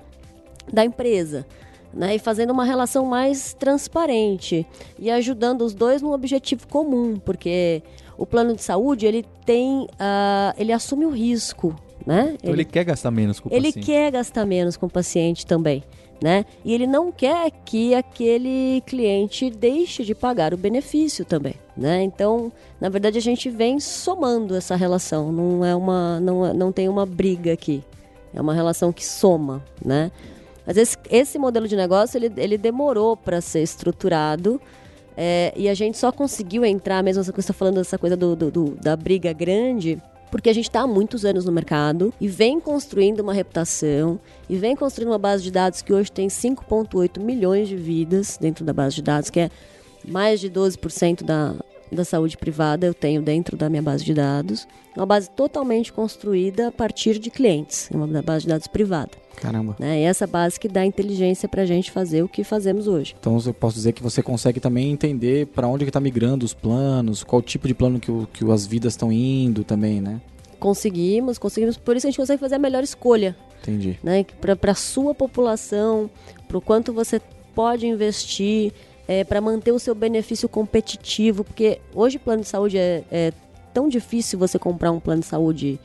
da 0.73 0.85
empresa. 0.85 1.47
Né, 1.95 2.15
e 2.15 2.19
fazendo 2.19 2.55
uma 2.55 2.65
relação 2.65 3.05
mais 3.05 3.53
transparente 3.53 4.67
e 4.99 5.11
ajudando 5.11 5.61
os 5.61 5.75
dois 5.75 6.01
num 6.01 6.13
objetivo 6.13 6.67
comum, 6.67 7.21
porque 7.23 7.83
o 8.17 8.27
plano 8.27 8.55
de 8.55 8.63
saúde 8.63 9.07
ele 9.07 9.25
tem, 9.45 9.87
ah, 9.99 10.55
ele 10.59 10.73
assume 10.73 11.05
o 11.07 11.11
risco, 11.11 11.75
né? 12.07 12.35
Então 12.35 12.53
ele, 12.53 12.65
quer 12.65 12.85
gastar 12.85 13.11
menos 13.11 13.39
com 13.41 13.49
o 13.49 13.53
ele 13.53 13.69
paciente. 13.69 13.87
quer 13.87 14.11
gastar 14.11 14.45
menos 14.47 14.77
com 14.77 14.87
o 14.87 14.91
paciente 14.91 15.47
também, 15.47 15.83
né? 16.23 16.45
E 16.65 16.73
ele 16.75 16.87
não 16.87 17.11
quer 17.13 17.51
que 17.65 17.95
aquele 17.95 18.83
cliente 18.87 19.51
deixe 19.51 20.05
de 20.05 20.15
pagar 20.15 20.53
o 20.55 20.57
benefício 20.57 21.25
também, 21.25 21.55
né? 21.77 22.03
Então, 22.03 22.53
na 22.81 22.89
verdade, 22.89 23.19
a 23.19 23.23
gente 23.23 23.49
vem 23.51 23.79
somando 23.81 24.55
essa 24.55 24.77
relação. 24.77 25.31
Não 25.33 25.65
é 25.65 25.75
uma, 25.75 26.21
não, 26.21 26.47
é- 26.47 26.53
não 26.53 26.71
tem 26.73 26.89
uma 26.89 27.07
briga 27.07 27.53
aqui. 27.53 27.83
É 28.35 28.41
uma 28.41 28.55
relação 28.55 28.93
que 28.93 29.05
soma, 29.05 29.63
né? 29.85 30.11
Mas 30.67 30.77
esse, 30.77 30.97
esse 31.11 31.39
modelo 31.39 31.67
de 31.69 31.75
negócio 31.77 32.17
ele, 32.17 32.33
ele 32.37 32.57
demorou 32.57 33.17
para 33.17 33.41
ser 33.41 33.63
estruturado. 33.63 34.61
É, 35.17 35.53
e 35.57 35.69
a 35.69 35.75
gente 35.75 35.99
só 35.99 36.11
conseguiu 36.13 36.65
entrar, 36.65 37.03
mesmo 37.03 37.21
essa 37.21 37.33
coisa, 37.33 37.49
tá 37.49 37.53
falando 37.55 37.77
dessa 37.77 37.99
coisa 37.99 38.17
do, 38.17 38.35
do- 38.37 38.51
do- 38.51 38.71
da 38.83 38.97
briga 38.97 39.33
grande, 39.33 40.01
porque 40.31 40.49
a 40.49 40.53
gente 40.53 40.65
está 40.69 40.81
há 40.81 40.87
muitos 40.87 41.25
anos 41.25 41.45
no 41.45 41.53
mercado 41.53 42.13
e 42.21 42.27
vem 42.27 42.59
construindo 42.59 43.21
uma 43.21 43.35
reputação 43.35 44.19
e 44.49 44.57
vem 44.57 44.75
construindo 44.75 45.11
uma 45.11 45.19
base 45.19 45.43
de 45.43 45.51
dados 45.51 45.83
que 45.83 45.93
hoje 45.93 46.11
tem 46.11 46.29
5,8 46.29 47.21
milhões 47.21 47.69
de 47.69 47.77
vidas 47.77 48.39
dentro 48.41 48.65
da 48.65 48.73
base 48.73 48.97
de 48.97 49.03
dados, 49.03 49.29
que 49.29 49.41
é 49.41 49.51
mais 50.09 50.41
de 50.41 50.51
12% 50.51 51.23
da, 51.23 51.55
da 51.93 52.05
saúde 52.05 52.39
privada 52.39 52.87
eu 52.87 52.95
tenho 52.95 53.21
dentro 53.21 53.57
da 53.59 53.69
minha 53.69 53.83
base 53.83 54.05
de 54.05 54.15
dados. 54.15 54.67
Uma 54.97 55.05
base 55.07 55.29
totalmente 55.31 55.93
construída 55.93 56.69
a 56.69 56.73
partir 56.73 57.19
de 57.19 57.31
clientes, 57.31 57.91
uma 57.93 58.23
base 58.23 58.43
de 58.45 58.49
dados 58.49 58.67
privada. 58.67 59.11
Caramba. 59.37 59.75
Né? 59.79 60.03
Essa 60.03 60.27
base 60.27 60.59
que 60.59 60.69
dá 60.69 60.85
inteligência 60.87 61.49
para 61.49 61.63
a 61.63 61.67
gente 61.67 61.91
fazer 61.91 62.23
o 62.23 62.29
que 62.29 62.45
fazemos 62.45 62.87
hoje. 62.87 63.15
Então 63.19 63.39
eu 63.45 63.53
posso 63.55 63.75
dizer 63.75 63.93
que 63.93 64.03
você 64.03 64.23
consegue 64.23 64.61
também 64.61 64.91
entender 64.93 65.47
para 65.49 65.67
onde 65.67 65.85
que 65.85 65.91
tá 65.91 66.01
migrando 66.01 66.45
os 66.45 66.55
planos, 66.55 67.25
qual 67.25 67.43
tipo 67.43 67.67
de 67.67 67.75
plano 67.75 67.99
que, 67.99 68.11
o- 68.11 68.29
que 68.33 68.49
as 68.51 68.67
vidas 68.67 68.93
estão 68.93 69.11
indo 69.11 69.65
também, 69.65 70.01
né? 70.01 70.21
Conseguimos, 70.61 71.39
conseguimos, 71.39 71.77
por 71.77 71.97
isso 71.97 72.07
a 72.07 72.11
gente 72.11 72.19
consegue 72.19 72.39
fazer 72.41 72.55
a 72.55 72.59
melhor 72.59 72.83
escolha. 72.85 73.37
Entendi. 73.63 73.97
né, 74.03 74.25
para 74.59 74.73
a 74.73 74.75
sua 74.75 75.15
população, 75.15 76.11
para 76.49 76.59
o 76.59 76.61
quanto 76.61 76.93
você 76.93 77.21
pode 77.55 77.87
investir, 77.87 78.73
para 79.29 79.41
manter 79.41 79.71
o 79.71 79.79
seu 79.79 79.95
benefício 79.95 80.49
competitivo, 80.49 81.45
porque 81.45 81.81
hoje 81.95 82.19
plano 82.19 82.43
de 82.43 82.49
saúde 82.49 82.77
é, 82.79 83.05
é 83.11 83.33
tão 83.73 83.89
difícil 83.89 84.37
você 84.37 84.59
comprar 84.59 84.91
um 84.91 84.99
plano 84.99 85.21
de 85.21 85.27
saúde 85.29 85.79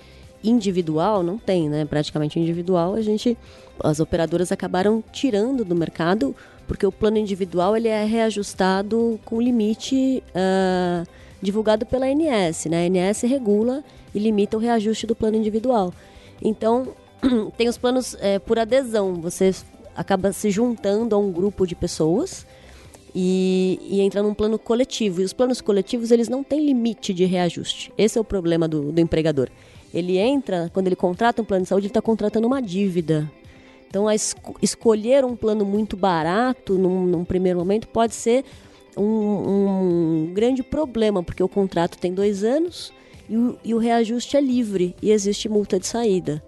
individual, 0.44 1.24
não 1.24 1.38
tem, 1.38 1.70
né? 1.70 1.86
Praticamente 1.86 2.40
individual, 2.40 2.94
a 2.94 3.02
gente, 3.02 3.38
as 3.84 4.00
operadoras 4.00 4.52
acabaram 4.52 5.04
tirando 5.12 5.66
do 5.66 5.76
mercado, 5.76 6.36
porque 6.68 6.86
o 6.86 6.92
plano 6.92 7.18
individual 7.18 7.76
ele 7.76 7.88
é 7.88 8.04
reajustado 8.04 9.20
com 9.26 9.42
limite 9.42 10.24
ah, 10.36 11.04
divulgado 11.42 11.86
pela 11.86 12.06
ANS, 12.06 12.66
né? 12.66 12.86
A 12.86 13.10
ANS 13.10 13.22
regula 13.22 13.84
e 14.14 14.20
limita 14.20 14.58
o 14.58 14.60
reajuste 14.60 15.08
do 15.08 15.16
plano 15.16 15.38
individual. 15.38 15.94
Então, 16.42 16.90
tem 17.58 17.68
os 17.68 17.78
planos 17.78 18.16
é, 18.20 18.40
por 18.40 18.60
adesão. 18.60 19.16
Você 19.16 19.54
acaba 19.96 20.32
se 20.32 20.50
juntando 20.52 21.16
a 21.16 21.18
um 21.18 21.32
grupo 21.32 21.66
de 21.66 21.76
pessoas 21.76 22.46
e, 23.14 23.80
e 23.82 24.02
entra 24.02 24.22
num 24.22 24.34
plano 24.34 24.60
coletivo. 24.60 25.22
E 25.22 25.24
os 25.24 25.34
planos 25.34 25.62
coletivos, 25.62 26.12
eles 26.12 26.30
não 26.30 26.44
têm 26.44 26.66
limite 26.66 27.14
de 27.14 27.26
reajuste. 27.26 27.92
Esse 27.98 28.18
é 28.18 28.22
o 28.22 28.24
problema 28.24 28.68
do, 28.68 28.92
do 28.92 29.02
empregador. 29.02 29.50
Ele 29.94 30.18
entra, 30.18 30.70
quando 30.74 30.88
ele 30.88 30.96
contrata 30.96 31.42
um 31.42 31.46
plano 31.46 31.64
de 31.64 31.70
saúde, 31.70 31.86
ele 31.88 31.92
está 31.92 32.02
contratando 32.02 32.46
uma 32.48 32.62
dívida. 32.62 33.30
Então, 33.90 34.08
a 34.08 34.14
esco- 34.14 34.56
escolher 34.62 35.24
um 35.24 35.36
plano 35.36 35.66
muito 35.66 35.96
barato 35.96 36.78
num, 36.78 37.06
num 37.06 37.24
primeiro 37.24 37.58
momento 37.60 37.88
pode 37.88 38.14
ser 38.14 38.44
um, 38.98 39.04
um 40.28 40.32
grande 40.34 40.62
problema, 40.64 41.24
porque 41.24 41.42
o 41.42 41.48
contrato 41.48 41.98
tem 41.98 42.14
dois 42.14 42.44
anos 42.44 42.92
e 43.30 43.38
o, 43.38 43.58
e 43.64 43.74
o 43.74 43.78
reajuste 43.78 44.36
é 44.36 44.42
livre 44.42 44.96
e 45.02 45.12
existe 45.12 45.48
multa 45.48 45.80
de 45.80 45.88
saída. 45.88 46.44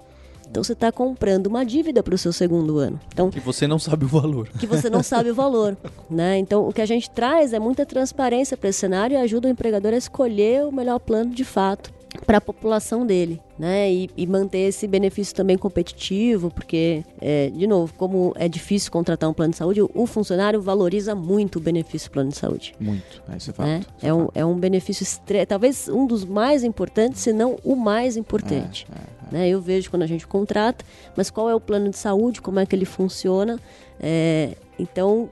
Então, 0.52 0.64
você 0.64 0.74
está 0.74 0.92
comprando 0.92 1.46
uma 1.46 1.64
dívida 1.64 2.02
para 2.02 2.16
o 2.16 2.18
seu 2.18 2.34
segundo 2.34 2.80
ano. 2.80 3.00
Então, 3.14 3.30
Que 3.30 3.40
você 3.40 3.68
não 3.68 3.78
sabe 3.78 4.04
o 4.06 4.08
valor. 4.08 4.50
que 4.50 4.66
você 4.66 4.90
não 4.90 5.04
sabe 5.04 5.30
o 5.30 5.36
valor, 5.36 5.78
né? 6.10 6.40
Então, 6.40 6.68
o 6.68 6.74
que 6.74 6.82
a 6.82 6.88
gente 6.88 7.08
traz 7.12 7.54
é 7.54 7.60
muita 7.60 7.86
transparência 7.86 8.58
para 8.58 8.70
esse 8.70 8.80
cenário 8.80 9.14
e 9.14 9.18
ajuda 9.18 9.48
o 9.48 9.52
empregador 9.52 9.94
a 9.94 9.98
escolher 9.98 10.66
o 10.66 10.72
melhor 10.72 11.00
plano 11.00 11.30
de 11.34 11.46
fato 11.46 11.94
para 12.26 12.40
a 12.40 12.42
população 12.42 13.06
dele, 13.06 13.40
né? 13.58 13.92
E, 13.92 14.10
e 14.18 14.26
manter 14.26 14.60
esse 14.60 14.88
benefício 14.88 15.36
também 15.36 15.58
competitivo, 15.58 16.50
porque, 16.50 17.04
é, 17.22 17.50
de 17.50 17.68
novo, 17.68 17.94
como 17.96 18.34
é 18.36 18.48
difícil 18.48 18.92
contratar 18.92 19.30
um 19.30 19.34
plano 19.34 19.52
de 19.52 19.58
saúde, 19.58 19.82
o, 19.82 20.06
funcionário 20.08 20.62
valoriza 20.62 21.14
muito 21.14 21.58
o 21.58 21.60
benefício 21.60 22.10
do 22.10 22.14
plano 22.14 22.30
de 22.30 22.38
saúde. 22.38 22.74
Muito. 22.80 23.22
É, 23.32 23.38
isso 23.38 23.52
é 23.52 23.54
fato. 23.54 23.68
Né? 23.68 23.80
isso 23.80 24.06
é 24.06 24.10
É, 24.10 24.14
um, 24.14 24.26
fato. 24.26 24.32
é 24.36 24.46
um 24.46 24.56
benefício 24.56 25.04
estre... 25.04 25.46
talvez 25.46 25.88
um 25.88 26.08
dos 26.08 26.26
mais 26.26 26.64
importantes, 26.64 27.22
se 27.22 27.32
não 27.32 27.58
o 27.64 27.76
mais 27.76 28.18
importante. 28.18 28.88
Né? 29.32 29.48
Eu 29.48 29.62
vejo 29.62 29.90
quando 29.90 30.04
a 30.04 30.08
gente 30.08 30.26
contrata, 30.26 30.84
mas 31.16 31.30
qual 31.30 31.50
é 31.50 31.56
o 31.56 31.60
plano 31.60 31.90
de 31.90 31.98
saúde, 31.98 32.42
como 32.42 32.60
é 32.60 32.66
que 32.66 32.76
ele 32.76 32.86
funciona. 32.86 33.60
É, 34.00 34.56
então, 34.80 35.30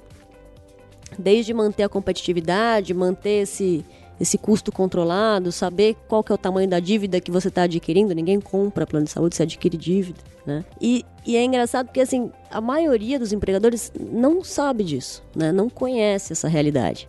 desde 1.17 1.53
manter 1.53 1.83
a 1.83 1.89
competitividade, 1.89 2.93
manter 2.93 3.41
esse, 3.43 3.83
esse 4.19 4.37
custo 4.37 4.71
controlado, 4.71 5.51
saber 5.51 5.95
qual 6.07 6.23
que 6.23 6.31
é 6.31 6.35
o 6.35 6.37
tamanho 6.37 6.67
da 6.67 6.79
dívida 6.79 7.21
que 7.21 7.31
você 7.31 7.49
está 7.49 7.63
adquirindo, 7.63 8.13
ninguém 8.15 8.39
compra 8.39 8.87
plano 8.87 9.05
de 9.05 9.11
saúde, 9.11 9.35
você 9.35 9.43
adquire 9.43 9.77
dívida. 9.77 10.19
Né? 10.45 10.63
E, 10.81 11.05
e 11.25 11.35
é 11.35 11.43
engraçado 11.43 11.87
porque 11.87 11.99
assim, 11.99 12.31
a 12.49 12.61
maioria 12.61 13.19
dos 13.19 13.33
empregadores 13.33 13.91
não 13.99 14.43
sabe 14.43 14.83
disso, 14.83 15.23
né? 15.35 15.51
não 15.51 15.69
conhece 15.69 16.33
essa 16.33 16.47
realidade. 16.47 17.07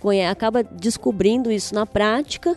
Conhe 0.00 0.24
acaba 0.24 0.62
descobrindo 0.62 1.50
isso 1.50 1.74
na 1.74 1.84
prática, 1.84 2.56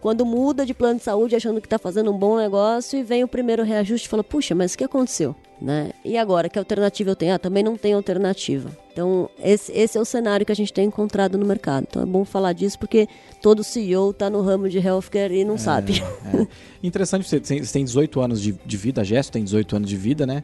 quando 0.00 0.24
muda 0.24 0.64
de 0.64 0.72
plano 0.74 0.98
de 0.98 1.04
saúde 1.04 1.36
achando 1.36 1.60
que 1.60 1.66
está 1.66 1.78
fazendo 1.78 2.10
um 2.12 2.16
bom 2.18 2.36
negócio 2.38 2.98
e 2.98 3.02
vem 3.02 3.22
o 3.22 3.28
primeiro 3.28 3.62
reajuste 3.62 4.06
e 4.06 4.10
fala, 4.10 4.24
puxa, 4.24 4.54
mas 4.54 4.74
o 4.74 4.78
que 4.78 4.84
aconteceu? 4.84 5.34
Né? 5.60 5.90
E 6.02 6.16
agora, 6.16 6.48
que 6.48 6.58
alternativa 6.58 7.10
eu 7.10 7.16
tenho? 7.16 7.34
Ah, 7.34 7.38
também 7.38 7.62
não 7.62 7.76
tem 7.76 7.92
alternativa. 7.92 8.70
Então, 8.92 9.28
esse, 9.42 9.70
esse 9.72 9.98
é 9.98 10.00
o 10.00 10.04
cenário 10.06 10.46
que 10.46 10.52
a 10.52 10.56
gente 10.56 10.72
tem 10.72 10.86
encontrado 10.86 11.36
no 11.36 11.44
mercado. 11.44 11.86
Então, 11.88 12.02
é 12.02 12.06
bom 12.06 12.24
falar 12.24 12.54
disso 12.54 12.78
porque 12.78 13.06
todo 13.42 13.62
CEO 13.62 14.10
está 14.10 14.30
no 14.30 14.40
ramo 14.40 14.68
de 14.70 14.78
healthcare 14.78 15.34
e 15.34 15.44
não 15.44 15.58
sabe. 15.58 16.02
É. 16.34 16.46
Interessante, 16.82 17.28
você 17.28 17.38
tem, 17.38 17.62
você 17.62 17.72
tem 17.72 17.84
18 17.84 18.20
anos 18.20 18.40
de, 18.40 18.52
de 18.64 18.76
vida, 18.78 19.02
a 19.02 19.04
Gesto 19.04 19.32
tem 19.32 19.44
18 19.44 19.76
anos 19.76 19.88
de 19.90 19.96
vida, 19.98 20.26
né? 20.26 20.42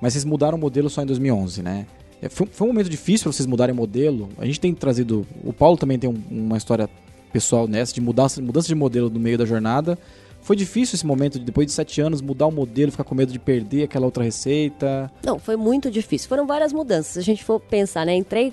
Mas 0.00 0.12
vocês 0.12 0.24
mudaram 0.24 0.56
o 0.56 0.60
modelo 0.60 0.88
só 0.88 1.02
em 1.02 1.06
2011, 1.06 1.60
né? 1.62 1.86
É, 2.20 2.28
Foi, 2.28 2.46
foi 2.46 2.66
um 2.68 2.70
momento 2.72 2.88
difícil 2.88 3.24
para 3.24 3.32
vocês 3.32 3.46
mudarem 3.46 3.72
o 3.72 3.76
modelo. 3.76 4.28
A 4.38 4.46
gente 4.46 4.60
tem 4.60 4.72
trazido. 4.72 5.26
O 5.44 5.52
Paulo 5.52 5.76
também 5.76 5.98
tem 5.98 6.08
um- 6.08 6.22
uma 6.30 6.56
história 6.56 6.88
pessoal 7.32 7.66
nessa, 7.66 7.92
de 7.94 8.00
mudança, 8.00 8.40
mudança 8.42 8.68
de 8.68 8.74
modelo 8.74 9.08
no 9.10 9.18
meio 9.20 9.38
da 9.38 9.44
jornada. 9.44 9.98
Foi 10.40 10.56
difícil 10.56 10.96
esse 10.96 11.06
momento, 11.06 11.38
de, 11.38 11.44
depois 11.44 11.66
de 11.66 11.72
sete 11.72 12.00
anos, 12.00 12.20
mudar 12.20 12.46
o 12.46 12.50
modelo, 12.50 12.90
ficar 12.90 13.04
com 13.04 13.14
medo 13.14 13.32
de 13.32 13.38
perder 13.38 13.84
aquela 13.84 14.06
outra 14.06 14.24
receita. 14.24 15.10
Não, 15.24 15.38
foi 15.38 15.54
muito 15.56 15.90
difícil. 15.90 16.28
Foram 16.28 16.46
várias 16.46 16.72
mudanças. 16.72 17.12
Se 17.12 17.18
a 17.20 17.22
gente 17.22 17.44
for 17.44 17.60
pensar, 17.60 18.04
né? 18.04 18.14
Entrei 18.16 18.52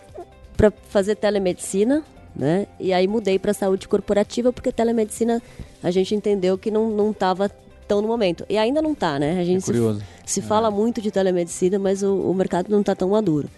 para 0.56 0.72
fazer 0.90 1.16
telemedicina, 1.16 2.04
né? 2.36 2.68
E 2.80 2.94
aí 2.94 3.08
mudei 3.08 3.40
para 3.40 3.54
saúde 3.54 3.88
corporativa 3.88 4.54
porque 4.54 4.72
telemedicina 4.72 5.42
a 5.82 5.90
gente 5.90 6.14
entendeu 6.14 6.58
que 6.60 6.70
não 6.70 6.92
não 6.92 7.10
estava 7.10 7.50
tão 7.88 8.04
no 8.04 8.08
momento. 8.08 8.46
E 8.48 8.56
ainda 8.56 8.84
não 8.84 8.94
tá, 8.94 9.18
né? 9.18 9.40
A 9.40 9.44
gente 9.44 9.58
É 9.58 9.60
se- 9.62 9.66
curioso. 9.66 10.04
se, 10.24 10.42
fala 10.44 10.70
muito 10.70 11.02
de 11.02 11.10
telemedicina, 11.10 11.80
mas 11.80 12.04
o, 12.04 12.14
o 12.30 12.34
mercado 12.36 12.70
não 12.70 12.82
está 12.82 12.94
tão 12.94 13.10
maduro. 13.10 13.50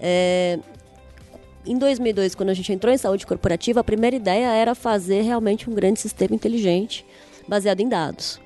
É, 0.00 0.58
em 1.66 1.76
2002, 1.76 2.34
quando 2.34 2.50
a 2.50 2.54
gente 2.54 2.72
entrou 2.72 2.92
em 2.92 2.98
saúde 2.98 3.26
corporativa, 3.26 3.80
a 3.80 3.84
primeira 3.84 4.16
ideia 4.16 4.52
era 4.52 4.74
fazer 4.74 5.22
realmente 5.22 5.68
um 5.68 5.74
grande 5.74 6.00
sistema 6.00 6.34
inteligente 6.34 7.04
baseado 7.46 7.80
em 7.80 7.88
dados. 7.88 8.40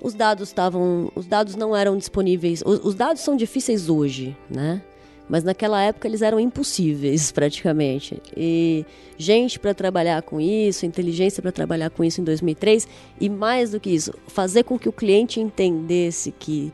Os 0.00 0.14
dados 0.14 0.48
estavam, 0.48 1.10
os 1.14 1.26
dados 1.26 1.56
não 1.56 1.74
eram 1.74 1.96
disponíveis. 1.96 2.62
Os, 2.64 2.84
os 2.84 2.94
dados 2.94 3.22
são 3.22 3.36
difíceis 3.36 3.88
hoje, 3.88 4.36
né? 4.50 4.82
Mas 5.28 5.42
naquela 5.42 5.80
época 5.80 6.06
eles 6.06 6.20
eram 6.20 6.38
impossíveis 6.38 7.32
praticamente. 7.32 8.20
E 8.36 8.84
gente 9.16 9.58
para 9.58 9.72
trabalhar 9.72 10.20
com 10.22 10.40
isso, 10.40 10.84
inteligência 10.84 11.42
para 11.42 11.50
trabalhar 11.52 11.90
com 11.90 12.04
isso 12.04 12.20
em 12.20 12.24
2003 12.24 12.86
e 13.20 13.30
mais 13.30 13.70
do 13.70 13.80
que 13.80 13.90
isso, 13.90 14.12
fazer 14.26 14.64
com 14.64 14.78
que 14.78 14.88
o 14.88 14.92
cliente 14.92 15.40
entendesse 15.40 16.30
que 16.30 16.72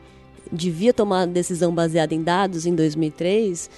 devia 0.51 0.93
tomar 0.93 1.25
decisão 1.25 1.73
baseada 1.73 2.13
em 2.13 2.21
dados 2.21 2.65
em 2.65 2.75
2003 2.75 3.69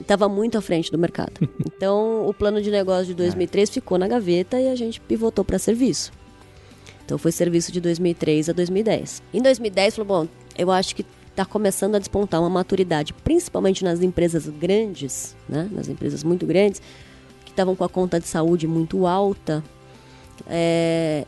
estava 0.00 0.28
muito 0.28 0.56
à 0.58 0.60
frente 0.60 0.90
do 0.90 0.98
mercado. 0.98 1.32
Então, 1.76 2.26
o 2.26 2.32
plano 2.32 2.62
de 2.62 2.70
negócio 2.70 3.08
de 3.08 3.14
2003 3.14 3.68
ficou 3.68 3.98
na 3.98 4.08
gaveta 4.08 4.58
e 4.58 4.66
a 4.66 4.74
gente 4.74 4.98
pivotou 4.98 5.44
para 5.44 5.58
serviço. 5.58 6.10
Então, 7.04 7.18
foi 7.18 7.30
serviço 7.30 7.70
de 7.70 7.82
2003 7.82 8.48
a 8.48 8.52
2010. 8.54 9.22
Em 9.34 9.42
2010, 9.42 9.96
falou, 9.96 10.24
bom, 10.24 10.28
eu 10.56 10.70
acho 10.70 10.96
que 10.96 11.04
está 11.30 11.44
começando 11.44 11.94
a 11.94 11.98
despontar 11.98 12.40
uma 12.40 12.48
maturidade, 12.48 13.12
principalmente 13.12 13.84
nas 13.84 14.00
empresas 14.00 14.48
grandes, 14.48 15.36
né? 15.46 15.68
nas 15.70 15.86
empresas 15.86 16.24
muito 16.24 16.46
grandes, 16.46 16.80
que 17.44 17.50
estavam 17.50 17.76
com 17.76 17.84
a 17.84 17.88
conta 17.90 18.18
de 18.18 18.26
saúde 18.26 18.66
muito 18.66 19.06
alta. 19.06 19.62
É, 20.46 21.26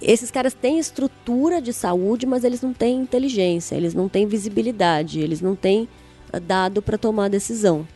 esses 0.00 0.30
caras 0.30 0.52
têm 0.52 0.78
estrutura 0.78 1.60
de 1.60 1.72
saúde, 1.72 2.26
mas 2.26 2.44
eles 2.44 2.60
não 2.60 2.72
têm 2.72 3.00
inteligência, 3.00 3.74
eles 3.74 3.94
não 3.94 4.08
têm 4.08 4.26
visibilidade, 4.26 5.20
eles 5.20 5.40
não 5.40 5.56
têm 5.56 5.88
dado 6.40 6.82
para 6.82 6.98
tomar 6.98 7.28
decisão. 7.28 7.86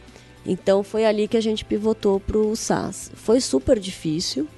Então 0.45 0.83
foi 0.83 1.05
ali 1.05 1.29
que 1.29 1.37
a 1.37 1.41
gente 1.41 1.65
pivotou 1.65 2.19
para 2.19 2.39
o 2.39 2.57
SaaS. 2.57 3.11
Foi 3.15 3.41
super 3.41 3.79
difícil, 3.79 4.49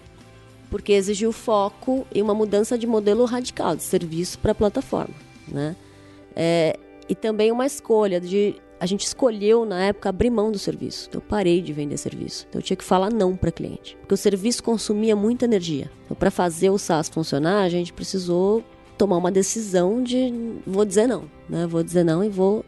porque 0.71 0.93
exigiu 0.93 1.33
foco 1.33 2.07
e 2.14 2.23
uma 2.23 2.35
mudança 2.35 2.79
de 2.79 2.87
modelo 2.87 3.25
radical 3.25 3.76
de 3.76 3.83
serviço 3.83 4.38
para 4.38 4.55
plataforma, 4.55 5.14
né? 5.49 5.76
É, 6.35 6.79
e 7.09 7.14
também 7.14 7.52
uma 7.52 7.67
escolha 7.67 8.21
de 8.21 8.55
a 8.81 8.87
gente 8.87 9.05
escolheu 9.05 9.64
na 9.64 9.81
época 9.85 10.09
abrir 10.09 10.29
mão 10.29 10.50
do 10.50 10.59
serviço. 10.59 11.07
Então 11.09 11.21
eu 11.21 11.26
parei 11.29 11.61
de 11.62 11.73
vender 11.73 11.97
serviço. 11.97 12.47
Então 12.49 12.61
eu 12.61 12.64
tinha 12.64 12.76
que 12.76 12.83
falar 12.83 13.12
não 13.12 13.37
para 13.37 13.52
cliente, 13.52 13.97
porque 14.00 14.14
o 14.14 14.17
serviço 14.17 14.62
consumia 14.62 15.14
muita 15.14 15.45
energia. 15.45 15.91
Então 16.05 16.17
para 16.17 16.31
fazer 16.31 16.71
o 16.71 16.79
SaaS 16.79 17.09
funcionar, 17.09 17.62
a 17.62 17.69
gente 17.69 17.93
precisou 17.93 18.64
tomar 18.99 19.19
uma 19.19 19.31
decisão 19.31 20.02
de 20.02 20.33
vou 20.67 20.85
dizer 20.85 21.07
não, 21.07 21.25
né? 21.49 21.67
Vou 21.67 21.83
dizer 21.83 22.05
não 22.05 22.25
e 22.25 22.29
vou 22.29 22.64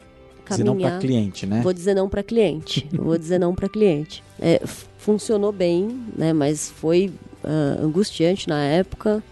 Se 0.51 0.65
não 0.65 0.75
caminhar. 0.75 0.93
para 0.93 1.01
cliente, 1.01 1.47
né? 1.47 1.61
Vou 1.63 1.73
dizer 1.73 1.95
não 1.95 2.09
para 2.09 2.23
cliente. 2.23 2.89
Vou 2.93 3.17
dizer 3.17 3.39
não 3.39 3.55
para 3.55 3.69
cliente. 3.69 4.23
É, 4.39 4.61
funcionou 4.99 5.53
bem, 5.53 6.01
né? 6.17 6.33
Mas 6.33 6.71
foi 6.71 7.13
ah, 7.43 7.79
angustiante 7.81 8.49
na 8.49 8.63
época. 8.63 9.23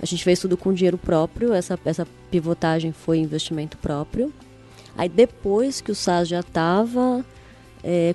A 0.00 0.06
gente 0.06 0.24
fez 0.24 0.40
tudo 0.40 0.56
com 0.56 0.72
dinheiro 0.72 0.98
próprio. 0.98 1.52
Essa, 1.52 1.78
essa 1.84 2.06
pivotagem 2.30 2.92
foi 2.92 3.18
investimento 3.18 3.76
próprio. 3.78 4.32
Aí 4.96 5.08
depois 5.08 5.80
que 5.80 5.90
o 5.90 5.94
SaaS 5.94 6.28
já 6.28 6.40
estava 6.40 7.24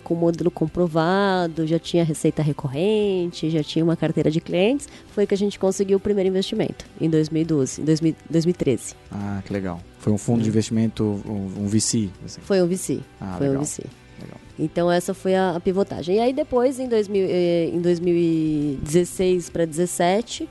com 0.03 0.13
o 0.13 0.17
modelo 0.17 0.49
comprovado, 0.49 1.67
já 1.67 1.77
tinha 1.77 2.03
receita 2.03 2.41
recorrente, 2.41 3.49
já 3.49 3.61
tinha 3.61 3.83
uma 3.83 3.95
carteira 3.97 4.31
de 4.31 4.39
clientes, 4.39 4.87
foi 5.11 5.27
que 5.27 5.33
a 5.33 5.37
gente 5.37 5.59
conseguiu 5.59 5.97
o 5.97 5.99
primeiro 5.99 6.29
investimento 6.29 6.85
em 6.99 7.09
2012, 7.09 7.81
em 7.81 7.85
2000 7.85 8.15
2013. 8.29 8.95
Ah, 9.11 9.41
que 9.45 9.51
legal. 9.51 9.81
Foi 9.99 10.13
um 10.13 10.17
fundo 10.17 10.41
de 10.41 10.49
investimento, 10.49 11.03
um, 11.03 11.63
um 11.63 11.67
VC. 11.67 12.09
assim. 12.25 12.41
Foi 12.41 12.61
um 12.61 12.67
VC. 12.67 13.01
Ah, 13.19 13.35
foi 13.37 13.47
um 13.47 13.51
legal. 13.51 13.65
VC. 13.65 13.83
Legal. 14.21 14.37
Então 14.57 14.91
essa 14.91 15.13
foi 15.13 15.35
a, 15.35 15.55
a 15.55 15.59
pivotagem. 15.59 16.15
E 16.15 16.19
aí 16.19 16.33
depois, 16.33 16.79
em, 16.79 16.87
2000, 16.87 17.25
eh, 17.29 17.71
em 17.73 17.81
2016 17.81 19.49
para 19.49 19.65
2017, 19.65 20.49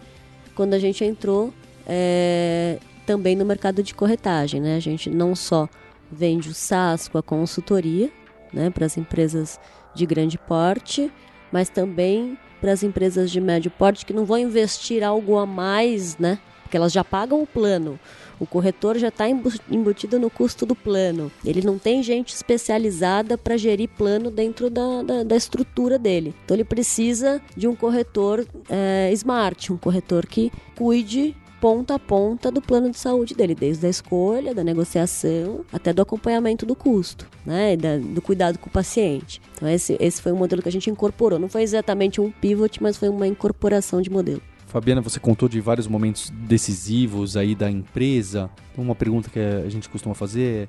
quando 0.55 0.75
a 0.75 0.79
gente 0.79 1.05
entrou 1.05 1.53
eh, 1.87 2.79
também 3.07 3.35
no 3.35 3.45
mercado 3.45 3.83
de 3.83 3.95
corretagem, 3.95 4.61
né? 4.61 4.77
A 4.77 4.81
gente 4.81 5.09
não 5.09 5.35
só 5.35 5.69
vende 6.11 6.49
o 6.49 6.55
SaaS 6.55 7.09
com 7.09 7.19
a 7.19 7.23
consultoria, 7.23 8.11
né, 8.53 8.71
para 8.71 8.87
as 8.87 8.97
empresas 8.97 9.59
de 9.95 10.07
grande 10.07 10.39
porte, 10.39 11.11
mas 11.51 11.69
também 11.69 12.39
para 12.61 12.73
as 12.73 12.83
empresas 12.83 13.31
de 13.31 13.41
médio 13.41 13.71
porte 13.71 14.05
que 14.05 14.13
não 14.13 14.25
vão 14.25 14.39
investir 14.39 15.03
algo 15.03 15.37
a 15.37 15.47
mais, 15.47 16.17
né? 16.19 16.39
Porque 16.63 16.77
elas 16.77 16.93
já 16.93 17.05
pagam 17.05 17.41
o 17.41 17.47
plano. 17.47 17.99
O 18.39 18.47
corretor 18.47 18.99
já 18.99 19.09
está 19.09 19.27
embutido 19.29 20.19
no 20.19 20.29
custo 20.29 20.67
do 20.67 20.75
plano. 20.75 21.31
Ele 21.45 21.63
não 21.63 21.79
tem 21.79 22.03
gente 22.03 22.35
especializada 22.35 23.39
para 23.39 23.57
gerir 23.57 23.89
plano 23.89 24.31
dentro 24.31 24.69
da, 24.69 25.03
da, 25.03 25.23
da 25.23 25.37
estrutura 25.37 25.99
dele. 25.99 26.35
Então 26.45 26.57
ele 26.57 26.65
precisa 26.65 27.41
de 27.57 27.67
um 27.69 27.75
corretor 27.75 28.47
é, 28.69 29.11
smart, 29.13 29.73
um 29.73 29.77
corretor 29.77 30.27
que 30.27 30.53
cuide 30.75 31.35
ponta 31.61 31.95
a 31.95 31.99
ponta 31.99 32.51
do 32.51 32.61
plano 32.61 32.91
de 32.91 32.99
saúde 32.99 33.35
dele, 33.35 33.55
desde 33.55 33.87
a 33.87 33.89
escolha, 33.91 34.55
da 34.55 34.63
negociação, 34.63 35.65
até 35.73 35.93
do 35.93 36.03
acompanhamento 36.03 36.67
do 36.67 36.75
custo, 36.75 37.27
né, 37.45 37.77
da- 37.77 37.99
do 37.99 38.21
cuidado 38.21 38.59
com 38.59 38.69
o 38.69 38.73
paciente. 38.73 39.41
Então 39.55 39.69
esse, 39.69 39.97
esse 39.99 40.21
foi 40.21 40.33
um 40.33 40.37
modelo 40.37 40.63
que 40.63 40.69
a 40.69 40.73
gente 40.73 40.91
incorporou. 40.91 41.39
Não 41.39 41.49
foi 41.49 41.63
exatamente 41.63 42.21
um 42.21 42.31
pivot, 42.31 42.83
mas 42.83 42.97
foi 42.97 43.09
uma 43.09 43.27
incorporação 43.27 44.03
de 44.03 44.11
modelo. 44.11 44.43
Fabiana, 44.67 45.01
você 45.01 45.19
contou 45.21 45.49
de 45.49 45.61
vários 45.61 45.87
momentos 45.87 46.31
decisivos 46.31 47.37
aí 47.37 47.55
da 47.55 47.71
empresa. 47.71 48.51
Então, 48.73 48.85
uma 48.85 48.95
pergunta 48.95 49.31
que 49.31 49.39
a 49.39 49.69
gente 49.69 49.89
costuma 49.89 50.15
fazer 50.15 50.43
é: 50.43 50.67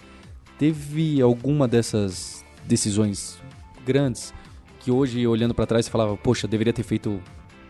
teve 0.58 1.19
alguma 1.21 1.67
dessas 1.67 2.45
decisões 2.65 3.38
grandes 3.86 4.34
que 4.80 4.91
hoje, 4.91 5.26
olhando 5.28 5.54
para 5.54 5.65
trás, 5.65 5.86
você 5.86 5.91
falava, 5.91 6.15
poxa, 6.15 6.47
deveria 6.47 6.71
ter 6.71 6.84
feito 6.84 7.19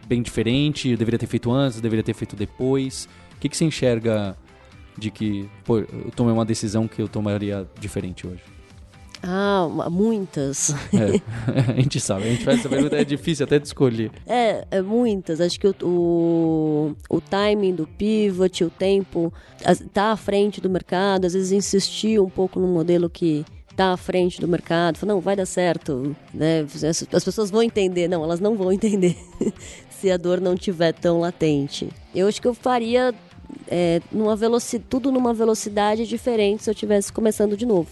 bem 0.07 0.21
diferente, 0.21 0.89
eu 0.89 0.97
deveria 0.97 1.19
ter 1.19 1.27
feito 1.27 1.51
antes, 1.51 1.77
eu 1.77 1.81
deveria 1.81 2.03
ter 2.03 2.13
feito 2.13 2.35
depois? 2.35 3.07
O 3.35 3.39
que, 3.39 3.49
que 3.49 3.57
você 3.57 3.65
enxerga 3.65 4.35
de 4.97 5.11
que, 5.11 5.49
pô, 5.63 5.79
eu 5.79 6.11
tomei 6.15 6.33
uma 6.33 6.45
decisão 6.45 6.87
que 6.87 7.01
eu 7.01 7.07
tomaria 7.07 7.67
diferente 7.79 8.25
hoje? 8.25 8.41
Ah, 9.21 9.67
muitas. 9.89 10.69
É, 10.93 11.21
a 11.71 11.81
gente 11.81 11.99
sabe, 11.99 12.23
a 12.23 12.27
gente 12.27 12.43
faz 12.43 12.59
essa 12.59 12.69
pergunta, 12.69 12.95
é 12.95 13.03
difícil 13.03 13.45
até 13.45 13.57
de 13.59 13.67
escolher. 13.67 14.11
É, 14.25 14.65
é 14.69 14.81
muitas. 14.81 15.41
Acho 15.41 15.59
que 15.59 15.67
o, 15.67 15.75
o, 15.81 16.95
o 17.09 17.21
timing 17.21 17.73
do 17.75 17.87
pivot, 17.87 18.63
o 18.63 18.69
tempo, 18.69 19.33
tá 19.93 20.11
à 20.11 20.17
frente 20.17 20.61
do 20.61 20.69
mercado. 20.69 21.25
Às 21.25 21.33
vezes 21.33 21.51
insistir 21.51 22.19
um 22.19 22.29
pouco 22.29 22.59
no 22.59 22.67
modelo 22.67 23.09
que 23.09 23.43
tá 23.75 23.93
à 23.93 23.97
frente 23.97 24.39
do 24.39 24.47
mercado. 24.47 24.97
Fala, 24.97 25.13
não, 25.13 25.21
vai 25.21 25.35
dar 25.35 25.45
certo. 25.45 26.15
Né? 26.33 26.65
As 27.13 27.23
pessoas 27.23 27.49
vão 27.49 27.61
entender. 27.61 28.07
Não, 28.07 28.23
elas 28.23 28.39
não 28.39 28.55
vão 28.55 28.71
entender 28.71 29.15
se 29.99 30.11
a 30.11 30.17
dor 30.17 30.39
não 30.39 30.55
tiver 30.55 30.93
tão 30.93 31.19
latente. 31.19 31.89
Eu 32.13 32.27
acho 32.27 32.41
que 32.41 32.47
eu 32.47 32.53
faria 32.53 33.13
é, 33.67 34.01
numa 34.11 34.35
velocidade, 34.35 34.85
tudo 34.89 35.11
numa 35.11 35.33
velocidade 35.33 36.05
diferente 36.05 36.63
se 36.63 36.69
eu 36.69 36.73
estivesse 36.73 37.11
começando 37.11 37.57
de 37.57 37.65
novo. 37.65 37.89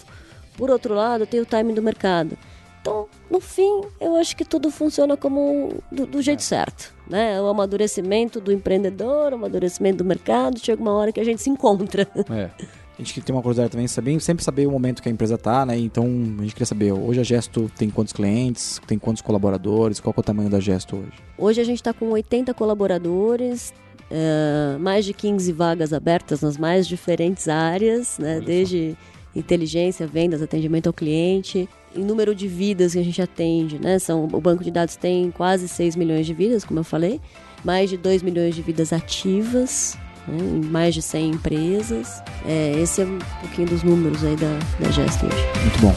Por 0.58 0.70
outro 0.70 0.94
lado, 0.94 1.24
eu 1.24 1.28
tenho 1.28 1.44
o 1.44 1.46
timing 1.46 1.74
do 1.74 1.82
mercado. 1.82 2.38
Então, 2.82 3.08
no 3.32 3.40
fim, 3.40 3.82
eu 4.00 4.16
acho 4.16 4.36
que 4.38 4.46
tudo 4.46 4.70
funciona 4.70 5.18
como 5.18 5.74
do, 5.92 6.06
do 6.06 6.22
jeito 6.22 6.44
certo, 6.44 6.94
né? 7.10 7.42
O 7.42 7.48
amadurecimento 7.48 8.40
do 8.40 8.52
empreendedor, 8.52 9.32
o 9.32 9.36
amadurecimento 9.36 9.98
do 9.98 10.06
mercado, 10.06 10.60
chega 10.60 10.80
uma 10.80 10.94
hora 10.94 11.12
que 11.12 11.20
a 11.20 11.24
gente 11.24 11.42
se 11.42 11.50
encontra. 11.50 12.08
É. 12.30 12.50
A 12.98 13.04
gente 13.04 13.20
tem 13.22 13.36
uma 13.36 13.42
curiosidade 13.42 13.72
também, 13.72 13.88
saber, 13.88 14.20
sempre 14.22 14.44
saber 14.44 14.66
o 14.68 14.72
momento 14.72 15.02
que 15.02 15.10
a 15.10 15.12
empresa 15.12 15.38
tá, 15.38 15.66
né? 15.66 15.78
Então, 15.78 16.06
a 16.40 16.42
gente 16.42 16.54
queria 16.54 16.66
saber, 16.66 16.94
hoje 16.94 17.20
a 17.20 17.24
Gesto 17.24 17.70
tem 17.78 17.90
quantos 17.90 18.14
clientes, 18.14 18.80
tem 18.88 18.98
quantos 18.98 19.22
colaboradores, 19.22 20.00
qual 20.00 20.14
é 20.16 20.20
o 20.20 20.24
tamanho 20.24 20.50
da 20.50 20.62
Gesto 20.62 20.96
hoje? 20.96 21.12
Hoje 21.38 21.60
a 21.60 21.64
gente 21.66 21.78
está 21.78 21.94
com 21.94 22.10
80 22.12 22.54
colaboradores, 22.54 23.74
eh, 24.10 24.78
mais 24.80 25.04
de 25.04 25.14
15 25.14 25.52
vagas 25.52 25.92
abertas 25.92 26.40
nas 26.40 26.58
mais 26.58 26.88
diferentes 26.88 27.50
áreas, 27.50 28.18
né? 28.18 28.40
Desde 28.40 28.96
inteligência, 29.36 30.08
vendas, 30.08 30.42
atendimento 30.42 30.88
ao 30.88 30.94
cliente, 30.94 31.68
em 31.94 32.04
número 32.04 32.34
de 32.34 32.48
vidas 32.48 32.94
que 32.94 33.00
a 33.00 33.04
gente 33.04 33.22
atende, 33.22 33.78
né? 33.78 34.00
São, 34.00 34.24
o 34.24 34.40
banco 34.40 34.64
de 34.64 34.72
dados 34.72 34.96
tem 34.96 35.32
quase 35.32 35.68
6 35.68 35.98
milhões 35.98 36.26
de 36.26 36.34
vidas, 36.34 36.64
como 36.64 36.80
eu 36.80 36.84
falei, 36.84 37.20
mais 37.64 37.90
de 37.90 37.98
2 37.98 38.24
milhões 38.24 38.56
de 38.56 38.62
vidas 38.62 38.94
ativas, 38.94 39.98
né? 40.28 40.38
em 40.38 40.66
mais 40.66 40.94
de 40.94 41.02
100 41.02 41.32
empresas. 41.32 42.22
É, 42.46 42.74
esse 42.80 43.02
é 43.02 43.06
um 43.06 43.20
pouquinho 43.42 43.68
dos 43.68 43.84
números 43.84 44.24
aí 44.24 44.36
da, 44.36 44.60
da 44.80 44.92
Gesto 44.92 45.26
hoje. 45.26 45.44
Muito 45.62 45.80
bom. 45.80 45.96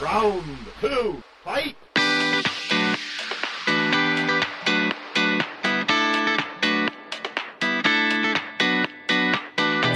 Round 0.00 0.44
two, 0.80 1.18
fight! 1.44 1.76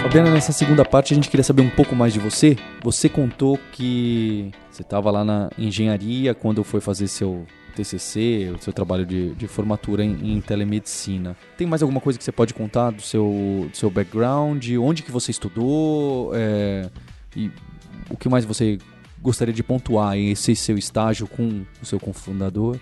Fabiana, 0.03 0.31
nessa 0.31 0.53
segunda 0.53 0.85
parte 0.85 1.15
a 1.15 1.15
gente 1.15 1.31
queria 1.31 1.45
saber 1.45 1.63
um 1.63 1.71
pouco 1.71 1.97
mais 1.97 2.13
de 2.13 2.19
você. 2.19 2.59
Você 2.83 3.09
contou 3.09 3.59
que 3.73 4.51
você 4.71 4.83
estava 4.83 5.11
lá 5.11 5.25
na 5.25 5.49
engenharia 5.57 6.35
quando 6.35 6.63
foi 6.63 6.81
fazer 6.83 7.09
seu 7.09 7.47
TCC, 7.73 8.53
o 8.55 8.63
seu 8.63 8.73
trabalho 8.73 9.05
de, 9.05 9.35
de 9.35 9.49
formatura 9.49 10.05
em, 10.05 10.35
em 10.35 10.41
telemedicina. 10.41 11.37
Tem 11.57 11.67
mais 11.67 11.83
alguma 11.83 12.01
coisa 12.01 12.19
que 12.19 12.25
você 12.25 12.33
pode 12.33 12.55
contar 12.55 12.91
do 12.91 13.03
seu, 13.03 13.69
do 13.71 13.77
seu 13.77 13.91
background? 13.91 14.67
Onde 14.81 15.03
que 15.03 15.11
você 15.11 15.31
estudou? 15.31 16.31
É, 16.35 16.89
e 17.37 17.51
o 18.11 18.17
que 18.17 18.29
mais 18.29 18.45
você 18.45 18.79
gostaria 19.21 19.55
de 19.55 19.63
pontuar 19.63 20.17
em 20.17 20.31
esse 20.31 20.55
seu 20.57 20.77
estágio 20.77 21.27
com 21.27 21.65
o 21.81 21.87
seu 21.87 21.99
cofundador? 21.99 22.79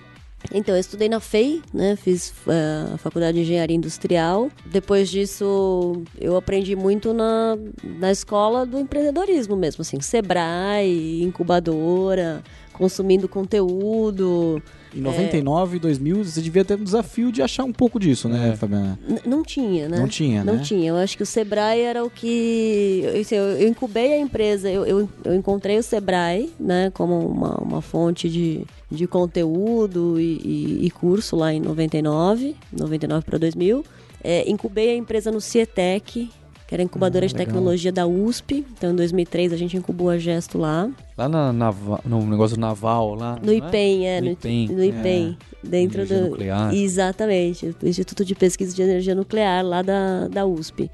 Então, 0.53 0.75
eu 0.75 0.81
estudei 0.81 1.09
na 1.09 1.21
FEI, 1.21 1.63
né? 1.73 1.97
Fiz 1.97 2.31
uh, 2.47 2.95
a 2.95 2.99
faculdade 2.99 3.37
de 3.37 3.43
engenharia 3.43 3.77
industrial. 3.77 4.51
Depois 4.65 5.11
disso, 5.11 6.03
eu 6.19 6.35
aprendi 6.35 6.75
muito 6.75 7.13
na, 7.13 7.59
na 7.85 8.11
escola 8.11 8.65
do 8.65 8.79
empreendedorismo 8.79 9.55
mesmo, 9.55 9.83
assim, 9.83 10.01
Sebrae, 10.01 11.23
incubadora, 11.23 12.43
consumindo 12.73 13.29
conteúdo. 13.29 14.63
Em 14.95 15.01
99, 15.01 15.79
2000, 15.79 16.25
você 16.25 16.41
devia 16.41 16.65
ter 16.65 16.75
um 16.79 16.83
desafio 16.85 17.31
de 17.31 17.41
achar 17.43 17.65
um 17.65 17.73
pouco 17.73 17.99
disso, 18.01 18.29
né, 18.29 18.51
É. 18.53 18.57
Fabiana? 18.57 18.99
N- 19.09 19.21
não 19.25 19.43
tinha, 19.43 19.89
né? 19.89 19.99
Não 19.99 20.09
tinha, 20.09 20.43
Não 20.43 20.57
né? 20.57 20.63
tinha. 20.63 20.89
Eu 20.89 20.97
acho 20.97 21.17
que 21.17 21.23
o 21.23 21.27
Sebrae 21.27 21.81
era 21.81 22.05
o 22.05 22.11
que. 22.11 23.05
assim, 23.21 23.35
eu, 23.37 23.45
eu 23.45 23.69
incubei 23.69 24.13
a 24.15 24.19
empresa, 24.19 24.69
eu, 24.71 24.85
eu, 24.85 25.09
eu 25.25 25.35
encontrei 25.35 25.79
o 25.79 25.83
Sebrae, 25.83 26.51
né, 26.59 26.91
como 26.93 27.19
uma, 27.19 27.55
uma 27.63 27.81
fonte 27.81 28.29
de, 28.29 28.63
de 28.91 29.07
conteúdo 29.07 30.19
e, 30.21 30.41
e- 30.45 30.87
e 30.87 30.91
curso 30.91 31.37
lá 31.37 31.53
em 31.53 31.61
99, 31.61 32.57
99 32.73 33.25
para 33.25 33.39
2000. 33.39 33.85
É, 34.23 34.51
incubei 34.51 34.91
a 34.91 34.97
empresa 34.97 35.31
no 35.31 35.41
Cietec, 35.41 36.29
que 36.71 36.75
era 36.77 36.85
incubadora 36.85 37.25
Ah, 37.25 37.29
de 37.29 37.35
tecnologia 37.35 37.91
da 37.91 38.07
USP. 38.07 38.65
Então, 38.79 38.93
em 38.93 38.95
2003, 38.95 39.53
a 39.53 39.57
gente 39.57 39.77
incubou 39.77 40.09
a 40.09 40.17
Gesto 40.19 40.57
lá. 40.57 40.89
Lá 41.19 41.29
na, 41.29 41.53
nava- 41.53 42.01
no 42.05 42.25
negócio 42.25 42.57
naval, 42.57 43.17
lá. 43.17 43.41
No 43.43 43.51
é? 43.51 43.57
IPEM, 43.57 44.07
é. 44.07 44.21
No 44.21 44.27
No, 44.27 44.33
IPEM, 44.35 44.69
no 44.69 44.85
IPEM. 44.85 45.39
Dentro 45.65 46.03
Energia 46.03 46.23
do. 46.23 46.31
nuclear. 46.31 46.73
Exatamente. 46.73 47.75
O 47.83 47.89
Instituto 47.89 48.25
de 48.25 48.37
Pesquisa 48.37 48.73
de 48.73 48.83
Energia 48.83 49.17
Nuclear, 49.17 49.65
lá 49.67 49.83
da, 49.83 50.29
da 50.29 50.47
USP. 50.47 50.89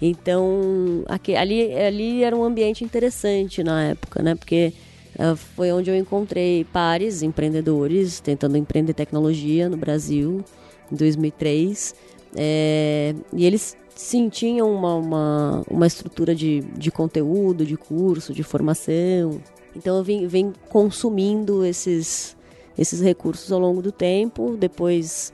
Então, 0.00 1.04
aqui, 1.06 1.36
ali, 1.36 1.74
ali 1.74 2.24
era 2.24 2.34
um 2.34 2.42
ambiente 2.42 2.82
interessante 2.82 3.62
na 3.62 3.82
época, 3.84 4.22
né? 4.22 4.34
Porque 4.34 4.72
ah, 5.18 5.36
foi 5.36 5.70
onde 5.72 5.90
eu 5.90 5.96
encontrei 5.96 6.64
pares, 6.64 7.22
empreendedores, 7.22 8.18
tentando 8.18 8.56
empreender 8.56 8.94
tecnologia 8.94 9.68
no 9.68 9.76
Brasil, 9.76 10.42
em 10.90 10.96
2003. 10.96 11.94
É, 12.34 13.14
e 13.34 13.44
eles 13.44 13.76
sim 13.98 14.28
tinham 14.28 14.72
uma, 14.72 14.94
uma, 14.94 15.64
uma 15.68 15.86
estrutura 15.86 16.32
de, 16.32 16.60
de 16.60 16.88
conteúdo, 16.88 17.66
de 17.66 17.76
curso, 17.76 18.32
de 18.32 18.44
formação. 18.44 19.40
Então 19.74 19.96
eu 19.96 20.04
vim, 20.04 20.24
vim 20.28 20.52
consumindo 20.68 21.64
esses, 21.64 22.36
esses 22.78 23.00
recursos 23.00 23.50
ao 23.50 23.58
longo 23.58 23.82
do 23.82 23.90
tempo. 23.90 24.56
Depois, 24.56 25.32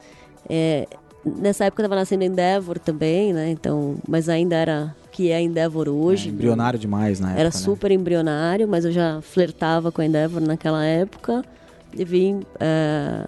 é, 0.48 0.88
nessa 1.26 1.66
época 1.66 1.82
estava 1.82 1.94
nascendo 1.94 2.24
Endeavor 2.24 2.78
também, 2.78 3.34
né? 3.34 3.50
Então, 3.50 3.96
mas 4.08 4.30
ainda 4.30 4.56
era 4.56 4.96
que 5.12 5.30
é 5.30 5.36
a 5.36 5.40
Endeavor 5.42 5.86
hoje. 5.86 6.30
É, 6.30 6.32
embrionário 6.32 6.78
demais 6.78 7.20
na 7.20 7.28
época. 7.28 7.40
Era 7.40 7.48
né? 7.48 7.52
super 7.52 7.90
embrionário, 7.90 8.66
mas 8.66 8.86
eu 8.86 8.92
já 8.92 9.20
flertava 9.20 9.92
com 9.92 10.00
a 10.00 10.06
Endeavor 10.06 10.40
naquela 10.40 10.82
época. 10.82 11.44
E 11.94 12.02
vim 12.02 12.40
é, 12.58 13.26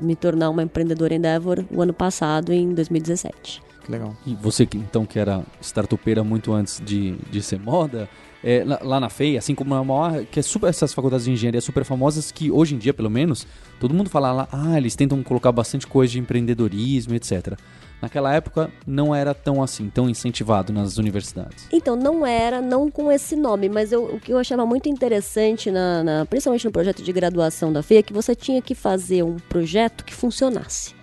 me 0.00 0.14
tornar 0.14 0.48
uma 0.48 0.62
empreendedora 0.62 1.12
Endeavor 1.12 1.64
o 1.72 1.82
ano 1.82 1.92
passado, 1.92 2.52
em 2.52 2.72
2017. 2.72 3.66
Que 3.88 3.92
legal. 3.92 4.14
E 4.26 4.34
você 4.34 4.66
que 4.66 4.76
então 4.76 5.06
que 5.06 5.18
era 5.18 5.42
startupeira 5.62 6.22
muito 6.22 6.52
antes 6.52 6.78
de, 6.84 7.16
de 7.30 7.40
ser 7.42 7.58
moda, 7.58 8.06
é, 8.44 8.62
lá, 8.62 8.78
lá 8.82 9.00
na 9.00 9.08
FEI, 9.08 9.38
assim 9.38 9.54
como 9.54 9.74
na 9.74 9.82
maior, 9.82 10.26
que 10.26 10.38
é 10.38 10.42
super, 10.42 10.68
essas 10.68 10.92
faculdades 10.92 11.24
de 11.24 11.32
engenharia 11.32 11.60
super 11.62 11.84
famosas 11.84 12.30
que 12.30 12.50
hoje 12.50 12.74
em 12.74 12.78
dia, 12.78 12.92
pelo 12.92 13.08
menos, 13.08 13.46
todo 13.80 13.94
mundo 13.94 14.10
fala 14.10 14.30
lá, 14.30 14.48
ah, 14.52 14.76
eles 14.76 14.94
tentam 14.94 15.22
colocar 15.22 15.50
bastante 15.52 15.86
coisa 15.86 16.12
de 16.12 16.18
empreendedorismo, 16.18 17.14
etc. 17.14 17.58
Naquela 18.02 18.32
época 18.34 18.70
não 18.86 19.14
era 19.14 19.32
tão 19.32 19.62
assim, 19.62 19.88
tão 19.88 20.08
incentivado 20.08 20.70
nas 20.70 20.98
universidades. 20.98 21.66
Então, 21.72 21.96
não 21.96 22.26
era, 22.26 22.60
não 22.60 22.90
com 22.90 23.10
esse 23.10 23.34
nome, 23.34 23.70
mas 23.70 23.90
eu- 23.90 24.04
o 24.04 24.20
que 24.20 24.30
eu 24.32 24.36
achava 24.38 24.66
muito 24.66 24.86
interessante, 24.88 25.70
na, 25.70 26.04
na- 26.04 26.26
principalmente 26.26 26.64
no 26.66 26.70
projeto 26.70 27.02
de 27.02 27.10
graduação 27.12 27.72
da 27.72 27.82
FEA, 27.82 28.00
é 28.00 28.02
que 28.02 28.12
você 28.12 28.34
tinha 28.36 28.60
que 28.60 28.74
fazer 28.74 29.24
um 29.24 29.36
projeto 29.48 30.04
que 30.04 30.14
funcionasse. 30.14 30.97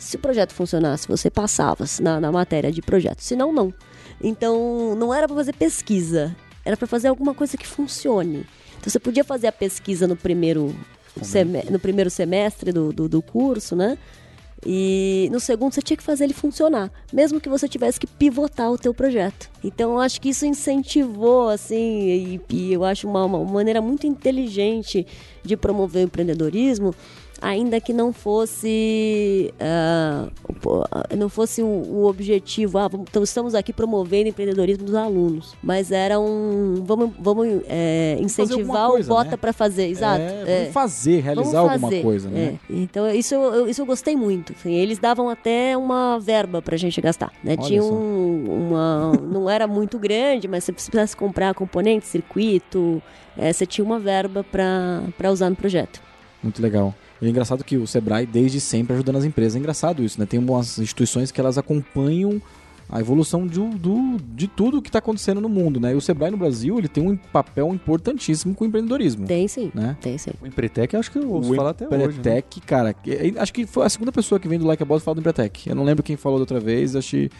Se 0.00 0.16
o 0.16 0.18
projeto 0.18 0.52
funcionasse, 0.54 1.06
você 1.06 1.30
passava 1.30 1.84
na, 2.00 2.18
na 2.18 2.32
matéria 2.32 2.72
de 2.72 2.80
projeto, 2.80 3.20
senão, 3.20 3.52
não. 3.52 3.72
Então, 4.20 4.94
não 4.96 5.12
era 5.14 5.26
para 5.28 5.36
fazer 5.36 5.54
pesquisa, 5.54 6.34
era 6.64 6.76
para 6.76 6.86
fazer 6.86 7.08
alguma 7.08 7.34
coisa 7.34 7.56
que 7.56 7.66
funcione. 7.66 8.46
Então, 8.78 8.90
você 8.90 8.98
podia 8.98 9.22
fazer 9.22 9.46
a 9.46 9.52
pesquisa 9.52 10.08
no 10.08 10.16
primeiro, 10.16 10.74
seme- 11.22 11.64
no 11.70 11.78
primeiro 11.78 12.08
semestre 12.08 12.72
do, 12.72 12.92
do, 12.92 13.08
do 13.10 13.20
curso, 13.22 13.76
né? 13.76 13.98
E 14.64 15.28
no 15.32 15.40
segundo 15.40 15.72
você 15.72 15.80
tinha 15.80 15.96
que 15.96 16.02
fazer 16.02 16.24
ele 16.24 16.34
funcionar, 16.34 16.90
mesmo 17.10 17.40
que 17.40 17.48
você 17.48 17.66
tivesse 17.66 17.98
que 17.98 18.06
pivotar 18.06 18.70
o 18.70 18.76
teu 18.76 18.92
projeto. 18.92 19.50
Então 19.64 19.92
eu 19.92 20.00
acho 20.00 20.20
que 20.20 20.28
isso 20.28 20.44
incentivou, 20.44 21.48
assim, 21.48 21.76
e, 21.78 22.40
e 22.50 22.72
eu 22.72 22.84
acho 22.84 23.08
uma, 23.08 23.24
uma 23.24 23.42
maneira 23.42 23.80
muito 23.80 24.06
inteligente 24.06 25.06
de 25.42 25.56
promover 25.56 26.02
o 26.02 26.04
empreendedorismo, 26.04 26.94
ainda 27.40 27.80
que 27.80 27.92
não 27.92 28.12
fosse 28.12 29.52
ah, 29.60 30.28
não 31.16 31.28
fosse 31.28 31.62
o, 31.62 31.66
o 31.66 32.06
objetivo, 32.06 32.78
ah, 32.78 32.88
vamos- 32.88 33.06
então 33.08 33.22
estamos 33.22 33.54
aqui 33.54 33.72
promovendo 33.72 34.26
o 34.26 34.28
empreendedorismo 34.28 34.84
dos 34.84 34.94
alunos, 34.94 35.54
mas 35.62 35.90
era 35.90 36.18
um, 36.18 36.82
vamos, 36.84 37.10
vamos 37.18 37.62
é, 37.68 38.16
incentivar 38.20 38.88
coisa, 38.88 39.10
o 39.10 39.14
bota 39.14 39.30
né? 39.32 39.36
para 39.36 39.52
fazer, 39.52 39.86
exato. 39.88 40.20
É, 40.22 40.58
vamos 40.60 40.72
fazer, 40.74 41.20
realizar 41.20 41.44
Vamos 41.44 41.54
alguma 41.72 41.90
fazer, 41.90 42.02
coisa, 42.02 42.28
né? 42.28 42.58
é. 42.68 42.72
Então, 42.72 43.10
isso 43.10 43.34
eu, 43.34 43.68
isso 43.68 43.80
eu 43.82 43.86
gostei 43.86 44.16
muito. 44.16 44.52
assim, 44.52 44.74
eles 44.74 44.98
davam 44.98 45.28
até 45.28 45.76
uma 45.76 46.18
verba 46.18 46.60
pra 46.62 46.76
gente 46.76 47.00
gastar. 47.00 47.32
Né? 47.42 47.54
Olha 47.58 47.66
Tinha 47.66 47.82
um, 47.82 48.68
uma. 48.68 49.12
Não 49.22 49.48
era 49.48 49.66
muito 49.66 49.98
grande, 49.98 50.46
mas 50.48 50.64
se 50.64 50.72
precisasse 50.72 51.16
comprar 51.16 51.54
componente, 51.54 52.06
circuito, 52.06 53.02
é, 53.36 53.52
você 53.52 53.64
tinha 53.66 53.84
uma 53.84 53.98
verba 53.98 54.44
pra 54.44 55.30
usar 55.30 55.50
no 55.50 55.56
projeto. 55.56 56.00
Muito 56.42 56.62
legal. 56.62 56.94
E 57.20 57.26
é 57.26 57.28
engraçado 57.30 57.62
que 57.64 57.76
o 57.76 57.86
Sebrae 57.86 58.26
desde 58.26 58.60
sempre 58.60 58.94
ajudando 58.94 59.16
as 59.16 59.24
empresas. 59.24 59.56
É 59.56 59.58
engraçado 59.58 60.02
isso, 60.02 60.18
né? 60.18 60.26
Tem 60.26 60.38
umas 60.40 60.78
instituições 60.78 61.30
que 61.30 61.40
elas 61.40 61.58
acompanham 61.58 62.40
a 62.92 62.98
evolução 62.98 63.46
do, 63.46 63.68
do- 63.68 64.16
de 64.34 64.48
tudo 64.48 64.82
que 64.82 64.88
está 64.88 64.98
acontecendo 64.98 65.40
no 65.40 65.48
mundo, 65.48 65.78
né? 65.78 65.92
E 65.92 65.94
o 65.94 66.00
Sebrae 66.00 66.28
no 66.30 66.36
Brasil, 66.36 66.76
ele 66.76 66.88
tem 66.88 67.06
um 67.06 67.16
papel 67.16 67.72
importantíssimo 67.72 68.52
com 68.54 68.64
o 68.64 68.66
empreendedorismo, 68.66 69.26
Tem 69.26 69.46
sim. 69.46 69.70
né? 69.72 69.96
Tem 70.00 70.18
sim. 70.18 70.32
O 70.42 70.46
Empretec 70.46 70.96
acho 70.96 71.08
que 71.12 71.18
eu 71.18 71.30
ouço 71.30 71.52
o 71.52 71.54
falar 71.56 71.70
até 71.70 71.86
hoje. 71.86 71.96
né? 71.98 72.04
Empretec, 72.06 72.60
cara, 72.62 72.92
que- 72.92 73.12
é, 73.12 73.32
acho 73.40 73.52
que 73.52 73.64
foi 73.64 73.86
a 73.86 73.88
segunda 73.88 74.10
pessoa 74.10 74.40
que 74.40 74.48
vem 74.48 74.58
do 74.58 74.66
Like 74.66 74.82
a 74.82 74.86
Boss 74.86 75.04
falar 75.04 75.14
do 75.14 75.20
Empretec. 75.20 75.68
Eu 75.68 75.76
não 75.76 75.84
lembro 75.84 76.02
quem 76.02 76.16
falou 76.16 76.38
da 76.38 76.42
outra 76.42 76.58
vez, 76.58 76.96
acho 76.96 77.10
que 77.10 77.30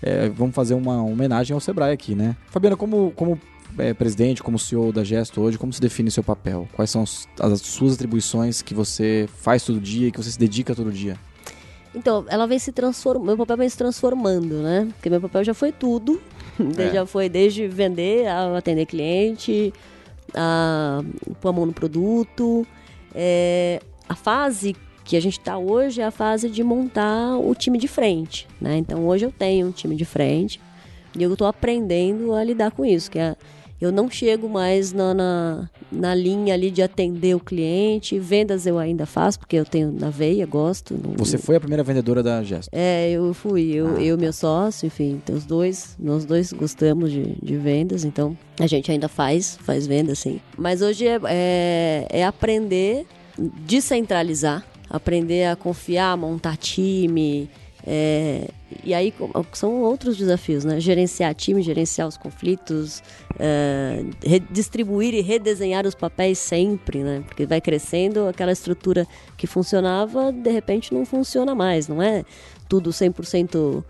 é, 0.00 0.28
vamos 0.28 0.54
fazer 0.54 0.74
uma 0.74 1.02
homenagem 1.02 1.52
ao 1.54 1.60
Sebrae 1.60 1.92
aqui, 1.92 2.14
né? 2.14 2.36
Fabiana, 2.50 2.76
como, 2.76 3.12
como 3.16 3.40
é, 3.78 3.94
presidente, 3.94 4.42
como 4.42 4.58
CEO 4.58 4.92
da 4.92 5.04
Gesto 5.04 5.40
hoje, 5.40 5.58
como 5.58 5.72
se 5.72 5.80
define 5.80 6.10
seu 6.10 6.22
papel? 6.22 6.68
Quais 6.72 6.90
são 6.90 7.02
as, 7.02 7.28
as 7.40 7.60
suas 7.60 7.94
atribuições 7.94 8.62
que 8.62 8.74
você 8.74 9.28
faz 9.38 9.64
todo 9.64 9.80
dia 9.80 10.08
e 10.08 10.12
que 10.12 10.22
você 10.22 10.30
se 10.30 10.38
dedica 10.38 10.74
todo 10.74 10.92
dia? 10.92 11.16
Então, 11.94 12.24
ela 12.28 12.46
vem 12.46 12.58
se 12.58 12.72
transformando, 12.72 13.26
meu 13.26 13.36
papel 13.36 13.58
vem 13.58 13.68
se 13.68 13.76
transformando, 13.76 14.62
né? 14.62 14.88
Porque 14.94 15.10
meu 15.10 15.20
papel 15.20 15.44
já 15.44 15.54
foi 15.54 15.72
tudo. 15.72 16.20
É. 16.76 16.92
Já 16.92 17.06
foi 17.06 17.30
desde 17.30 17.66
vender, 17.66 18.26
a 18.26 18.58
atender 18.58 18.84
cliente, 18.84 19.72
a 20.34 21.02
pôr 21.40 21.48
a 21.48 21.52
mão 21.52 21.64
no 21.64 21.72
produto. 21.72 22.66
É, 23.14 23.80
a 24.06 24.14
fase 24.14 24.76
que 25.02 25.16
a 25.16 25.20
gente 25.20 25.38
está 25.38 25.56
hoje 25.56 26.02
é 26.02 26.04
a 26.04 26.10
fase 26.10 26.50
de 26.50 26.62
montar 26.62 27.38
o 27.38 27.54
time 27.54 27.78
de 27.78 27.88
frente, 27.88 28.46
né? 28.60 28.76
Então, 28.76 29.06
hoje 29.06 29.24
eu 29.24 29.32
tenho 29.32 29.66
um 29.66 29.72
time 29.72 29.96
de 29.96 30.04
frente 30.04 30.60
e 31.18 31.22
eu 31.22 31.32
estou 31.32 31.46
aprendendo 31.46 32.34
a 32.34 32.44
lidar 32.44 32.70
com 32.70 32.84
isso, 32.84 33.10
que 33.10 33.18
é 33.18 33.34
eu 33.82 33.90
não 33.92 34.08
chego 34.08 34.48
mais 34.48 34.92
na, 34.92 35.12
na, 35.12 35.70
na 35.90 36.14
linha 36.14 36.54
ali 36.54 36.70
de 36.70 36.80
atender 36.82 37.34
o 37.34 37.40
cliente. 37.40 38.18
Vendas 38.18 38.64
eu 38.66 38.78
ainda 38.78 39.04
faço, 39.06 39.38
porque 39.40 39.56
eu 39.56 39.64
tenho 39.64 39.90
na 39.90 40.08
veia, 40.08 40.46
gosto. 40.46 40.94
não- 40.94 41.14
Você 41.16 41.36
foi 41.36 41.56
a 41.56 41.60
primeira 41.60 41.82
vendedora 41.82 42.22
da 42.22 42.42
Gesto. 42.42 42.68
é, 42.72 43.10
eu 43.10 43.34
fui, 43.34 43.72
eu, 43.72 43.98
eu 43.98 44.16
e 44.16 44.20
meu 44.20 44.32
sócio, 44.32 44.86
enfim, 44.86 45.20
então 45.22 45.34
os 45.34 45.44
dois, 45.44 45.96
nós 45.98 46.24
dois 46.24 46.52
gostamos 46.52 47.10
de, 47.10 47.34
de 47.42 47.56
vendas, 47.56 48.04
então 48.04 48.36
a 48.60 48.66
gente 48.66 48.90
ainda 48.92 49.08
faz, 49.08 49.58
faz 49.62 49.86
venda, 49.86 50.14
sim. 50.14 50.40
Mas 50.56 50.80
hoje 50.80 51.06
é, 51.06 51.18
é, 51.26 52.06
é 52.10 52.24
aprender, 52.24 53.04
descentralizar, 53.66 54.64
aprender 54.88 55.46
a 55.46 55.56
confiar, 55.56 56.16
montar 56.16 56.56
time, 56.56 57.48
é, 57.86 58.48
e 58.84 58.92
aí 58.94 59.12
são 59.52 59.80
outros 59.82 60.16
desafios, 60.16 60.64
né? 60.64 60.78
Gerenciar 60.80 61.34
time, 61.34 61.62
gerenciar 61.62 62.06
os 62.08 62.16
conflitos, 62.16 63.02
é, 63.38 64.04
redistribuir 64.24 65.14
e 65.14 65.20
redesenhar 65.20 65.86
os 65.86 65.94
papéis 65.94 66.38
sempre, 66.38 67.02
né? 67.02 67.22
Porque 67.26 67.46
vai 67.46 67.60
crescendo, 67.60 68.28
aquela 68.28 68.52
estrutura 68.52 69.06
que 69.36 69.46
funcionava, 69.46 70.32
de 70.32 70.50
repente 70.50 70.92
não 70.94 71.04
funciona 71.04 71.54
mais, 71.54 71.88
não 71.88 72.02
é 72.02 72.24
tudo 72.68 72.90
100% 72.92 73.84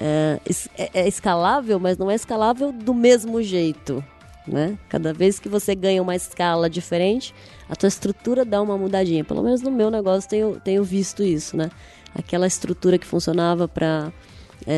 é, 0.00 0.40
es- 0.48 0.68
é, 0.76 0.90
é 0.94 1.08
escalável, 1.08 1.78
mas 1.78 1.98
não 1.98 2.10
é 2.10 2.14
escalável 2.14 2.72
do 2.72 2.94
mesmo 2.94 3.42
jeito, 3.42 4.04
né? 4.46 4.78
Cada 4.88 5.12
vez 5.12 5.38
que 5.38 5.48
você 5.48 5.74
ganha 5.74 6.02
uma 6.02 6.14
escala 6.16 6.70
diferente, 6.70 7.34
a 7.68 7.76
tua 7.76 7.88
estrutura 7.88 8.44
dá 8.44 8.62
uma 8.62 8.78
mudadinha. 8.78 9.24
Pelo 9.24 9.42
menos 9.42 9.60
no 9.60 9.70
meu 9.70 9.90
negócio 9.90 10.28
tenho, 10.28 10.60
tenho 10.60 10.82
visto 10.84 11.22
isso, 11.22 11.56
né? 11.56 11.70
Aquela 12.18 12.46
estrutura 12.46 12.98
que 12.98 13.06
funcionava 13.06 13.68
para 13.68 14.12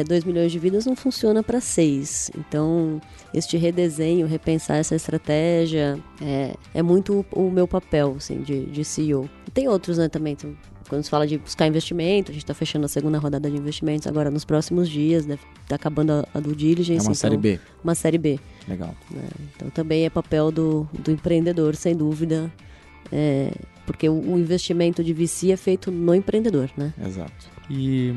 2 0.06 0.24
milhões 0.24 0.52
de 0.52 0.58
vidas 0.58 0.86
não 0.86 0.94
funciona 0.94 1.42
para 1.42 1.60
6. 1.60 2.32
Então, 2.38 3.00
este 3.32 3.56
redesenho, 3.56 4.26
repensar 4.26 4.76
essa 4.76 4.94
estratégia 4.94 5.98
é, 6.20 6.54
é 6.74 6.82
muito 6.82 7.24
o, 7.32 7.50
meu 7.50 7.66
papel 7.66 8.14
assim, 8.16 8.42
de, 8.42 8.66
de 8.66 8.84
CEO. 8.84 9.28
E 9.46 9.50
tem 9.50 9.68
outros 9.68 9.98
né, 9.98 10.08
também. 10.08 10.34
Então, 10.34 10.54
quando 10.88 11.02
se 11.04 11.10
fala 11.10 11.26
de 11.26 11.38
buscar 11.38 11.66
investimento, 11.66 12.30
a 12.30 12.34
gente 12.34 12.42
está 12.42 12.52
fechando 12.52 12.84
a 12.84 12.88
segunda 12.88 13.18
rodada 13.18 13.48
de 13.48 13.56
investimentos 13.56 14.06
agora 14.06 14.30
nos 14.30 14.44
próximos 14.44 14.88
dias, 14.88 15.24
deve 15.24 15.40
tá 15.68 15.76
acabando 15.76 16.12
a, 16.12 16.28
a 16.34 16.38
É 16.38 16.54
diligence. 16.54 17.06
uma 17.06 17.12
então, 17.12 17.14
série 17.14 17.36
B. 17.36 17.60
Uma 17.82 17.94
série 17.94 18.18
B. 18.18 18.40
Legal. 18.66 18.94
né? 19.10 19.22
Então 19.54 19.70
também 19.70 20.04
é 20.04 20.10
papel 20.10 20.50
do, 20.50 20.88
do 20.92 21.10
empreendedor, 21.12 21.76
sem 21.76 21.96
dúvida. 21.96 22.52
É, 23.12 23.52
porque 23.90 24.08
o, 24.08 24.12
o 24.14 24.38
investimento 24.38 25.02
de 25.02 25.12
VC 25.12 25.50
é 25.52 25.56
feito 25.56 25.90
no 25.90 26.14
empreendedor, 26.14 26.70
né? 26.76 26.92
Exato. 27.04 27.32
E, 27.68 28.14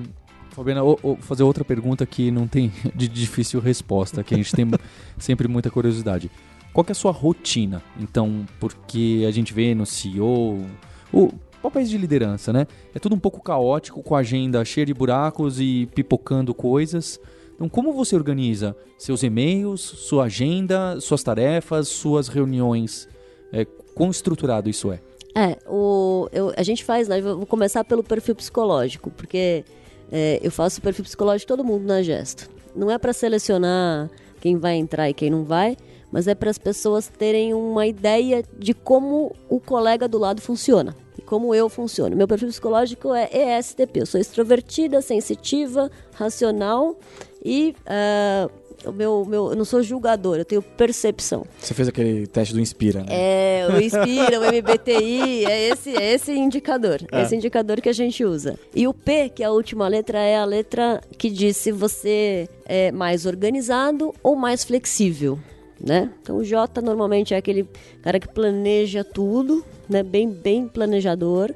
Fabiana, 0.52 0.84
o- 0.84 1.18
fazer 1.20 1.44
outra 1.44 1.64
pergunta 1.66 2.06
que 2.06 2.30
não 2.32 2.48
tem 2.48 2.72
de 2.96 3.08
difícil 3.08 3.60
resposta, 3.60 4.24
que 4.24 4.34
a 4.34 4.38
gente 4.38 4.54
tem 4.56 4.66
sempre 5.18 5.48
muita 5.48 5.70
curiosidade. 5.72 6.30
Qual 6.72 6.84
que 6.84 6.92
é 6.92 6.94
a 6.94 6.96
sua 6.96 7.12
rotina? 7.12 7.84
Então, 8.00 8.46
porque 8.60 9.24
a 9.28 9.32
gente 9.32 9.54
vê 9.54 9.76
no 9.76 9.86
CEO, 9.86 10.66
o 11.12 11.32
papéis 11.62 11.90
de 11.90 11.98
liderança, 11.98 12.52
né? 12.52 12.66
É 12.96 13.00
tudo 13.00 13.16
um 13.16 13.20
pouco 13.20 13.42
caótico, 13.42 14.02
com 14.02 14.16
a 14.16 14.20
agenda 14.20 14.64
cheia 14.66 14.86
de 14.86 14.94
buracos 14.94 15.60
e 15.60 15.88
pipocando 15.94 16.54
coisas. 16.54 17.20
Então, 17.56 17.70
como 17.70 17.94
você 17.94 18.16
organiza 18.16 18.76
seus 18.98 19.22
e-mails, 19.22 19.82
sua 19.82 20.26
agenda, 20.26 21.00
suas 21.00 21.22
tarefas, 21.24 21.88
suas 21.88 22.28
reuniões? 22.28 23.08
É, 23.52 23.66
quão 23.94 24.10
estruturado 24.10 24.68
isso 24.68 24.92
é? 24.92 25.00
É, 25.36 25.58
o, 25.68 26.28
eu- 26.32 26.54
a 26.56 26.64
gente 26.64 26.84
faz? 26.84 27.10
Eu 27.10 27.38
vou 27.38 27.46
começar 27.46 27.84
pelo 27.84 28.04
perfil 28.04 28.36
psicológico, 28.36 29.10
porque 29.12 29.64
é, 30.12 30.40
eu 30.44 30.52
faço 30.52 30.80
o 30.80 30.82
perfil 30.84 31.04
psicológico 31.06 31.40
de 31.42 31.48
todo 31.48 31.64
mundo 31.64 31.86
na 31.86 32.02
Gesto. 32.04 32.50
Não 32.76 32.90
é 32.92 32.98
para 32.98 33.14
selecionar 33.14 34.10
quem 34.40 34.58
vai 34.58 34.76
entrar 34.76 35.10
e 35.10 35.14
quem 35.14 35.30
não 35.30 35.44
vai, 35.44 35.76
mas 36.12 36.28
é 36.28 36.36
para 36.36 36.50
as 36.52 36.58
pessoas 36.58 37.08
terem 37.08 37.54
uma 37.54 37.88
ideia 37.88 38.44
de 38.60 38.74
como 38.74 39.36
o 39.50 39.60
colega 39.60 40.08
do 40.08 40.18
lado 40.20 40.42
funciona 40.42 40.96
e 41.18 41.22
como 41.22 41.54
eu 41.56 41.68
funciono. 41.70 42.16
Meu 42.16 42.28
perfil 42.28 42.50
psicológico 42.50 43.14
é 43.14 43.30
ESTP. 43.60 44.02
Eu 44.02 44.06
sou 44.06 44.20
extrovertida, 44.22 45.02
sensitiva, 45.02 45.90
racional 46.14 46.96
e 47.44 47.76
ah, 47.88 48.50
o 48.86 48.92
meu, 48.92 49.26
meu, 49.26 49.50
eu 49.52 49.56
não 49.56 49.66
sou 49.66 49.82
julgador, 49.84 50.38
eu 50.38 50.46
tenho 50.46 50.62
percepção. 50.62 51.46
Você 51.60 51.74
fez 51.74 51.88
aquele 51.88 52.28
teste 52.28 52.54
do 52.54 52.60
Inspira, 52.60 53.00
né? 53.02 53.08
É, 53.10 53.68
o 53.70 53.80
Inspira, 53.82 54.40
o 54.40 54.44
MBTI, 54.44 55.46
é 55.46 55.70
esse, 55.70 55.96
é 55.96 56.14
esse 56.14 56.32
indicador. 56.34 57.00
É. 57.12 57.22
esse 57.22 57.36
indicador 57.36 57.82
que 57.82 57.90
a 57.90 57.94
gente 57.94 58.24
usa. 58.26 58.58
E 58.76 58.88
o 58.88 58.94
P, 58.94 59.30
que 59.30 59.44
é 59.44 59.46
a 59.46 59.52
última 59.52 59.88
letra, 59.88 60.20
é 60.20 60.38
a 60.38 60.46
letra 60.46 61.02
que 61.18 61.30
diz 61.30 61.58
se 61.58 61.72
você 61.72 62.48
é 62.66 62.92
mais 62.92 63.26
organizado 63.26 64.14
ou 64.22 64.36
mais 64.36 64.64
flexível. 64.64 65.40
Né? 65.80 66.10
Então 66.22 66.38
o 66.38 66.44
J 66.46 66.82
normalmente 66.82 67.34
é 67.34 67.38
aquele 67.38 67.68
cara 68.02 68.18
que 68.18 68.28
planeja 68.30 69.04
tudo, 69.04 69.66
né? 69.90 70.02
Bem, 70.02 70.30
bem 70.30 70.66
planejador. 70.68 71.54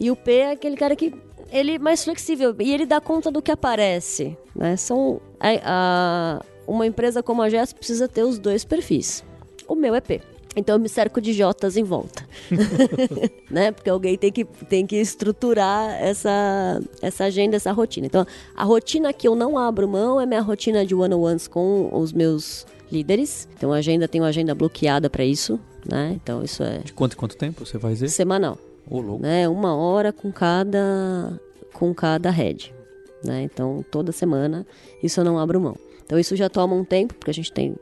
E 0.00 0.10
o 0.10 0.16
P 0.16 0.32
é 0.32 0.52
aquele 0.52 0.74
cara 0.76 0.96
que 0.96 1.12
ele 1.52 1.74
é 1.74 1.78
mais 1.78 2.02
flexível 2.02 2.54
e 2.58 2.72
ele 2.72 2.86
dá 2.86 2.98
conta 3.00 3.30
do 3.30 3.42
que 3.42 3.50
aparece, 3.50 4.36
né? 4.56 4.74
São 4.76 5.20
a- 5.38 5.60
a- 5.64 6.42
uma 6.68 6.86
empresa 6.86 7.22
como 7.22 7.42
a 7.42 7.48
Jess 7.48 7.72
precisa 7.72 8.06
ter 8.06 8.22
os 8.22 8.38
dois 8.38 8.64
perfis. 8.64 9.24
O 9.66 9.74
meu 9.74 9.94
é 9.94 10.00
P. 10.00 10.20
Então 10.56 10.74
eu 10.76 10.80
me 10.80 10.88
cerco 10.88 11.20
de 11.20 11.32
J's 11.32 11.76
em 11.76 11.84
volta. 11.84 12.26
né? 13.50 13.72
Porque 13.72 13.88
alguém 13.90 14.16
tem 14.16 14.30
que, 14.30 14.44
tem 14.44 14.86
que 14.86 14.96
estruturar 14.96 15.94
essa, 16.02 16.80
essa 17.00 17.24
agenda, 17.24 17.56
essa 17.56 17.72
rotina. 17.72 18.06
Então, 18.06 18.26
a 18.54 18.64
rotina 18.64 19.12
que 19.12 19.26
eu 19.26 19.34
não 19.34 19.56
abro 19.56 19.88
mão 19.88 20.20
é 20.20 20.26
minha 20.26 20.40
rotina 20.40 20.84
de 20.84 20.94
one-on-ones 20.94 21.48
com 21.48 21.88
os 21.92 22.12
meus 22.12 22.66
líderes. 22.90 23.48
Então, 23.56 23.72
a 23.72 23.76
agenda 23.76 24.08
tem 24.08 24.20
uma 24.20 24.28
agenda 24.28 24.54
bloqueada 24.54 25.08
para 25.08 25.24
isso, 25.24 25.60
né? 25.88 26.12
Então, 26.14 26.42
isso 26.42 26.62
é 26.62 26.78
De 26.78 26.92
quanto 26.92 27.14
em 27.14 27.16
quanto 27.16 27.36
tempo 27.36 27.64
você 27.64 27.78
vai 27.78 27.92
fazer? 27.92 28.08
semanal 28.08 28.58
Ô, 28.90 29.00
louco. 29.00 29.22
né? 29.22 29.48
Uma 29.48 29.76
hora 29.76 30.12
com 30.12 30.32
cada 30.32 31.38
com 31.72 31.94
cada 31.94 32.30
head, 32.30 32.74
né? 33.22 33.42
Então 33.42 33.84
toda 33.90 34.10
semana 34.10 34.66
isso 35.02 35.20
eu 35.20 35.24
não 35.24 35.38
abro 35.38 35.60
mão. 35.60 35.76
Então 36.08 36.18
isso 36.18 36.34
já 36.34 36.48
toma 36.48 36.74
um 36.74 36.84
tempo 36.84 37.12
porque 37.12 37.30
a 37.30 37.34
gente 37.34 37.52
tem 37.52 37.76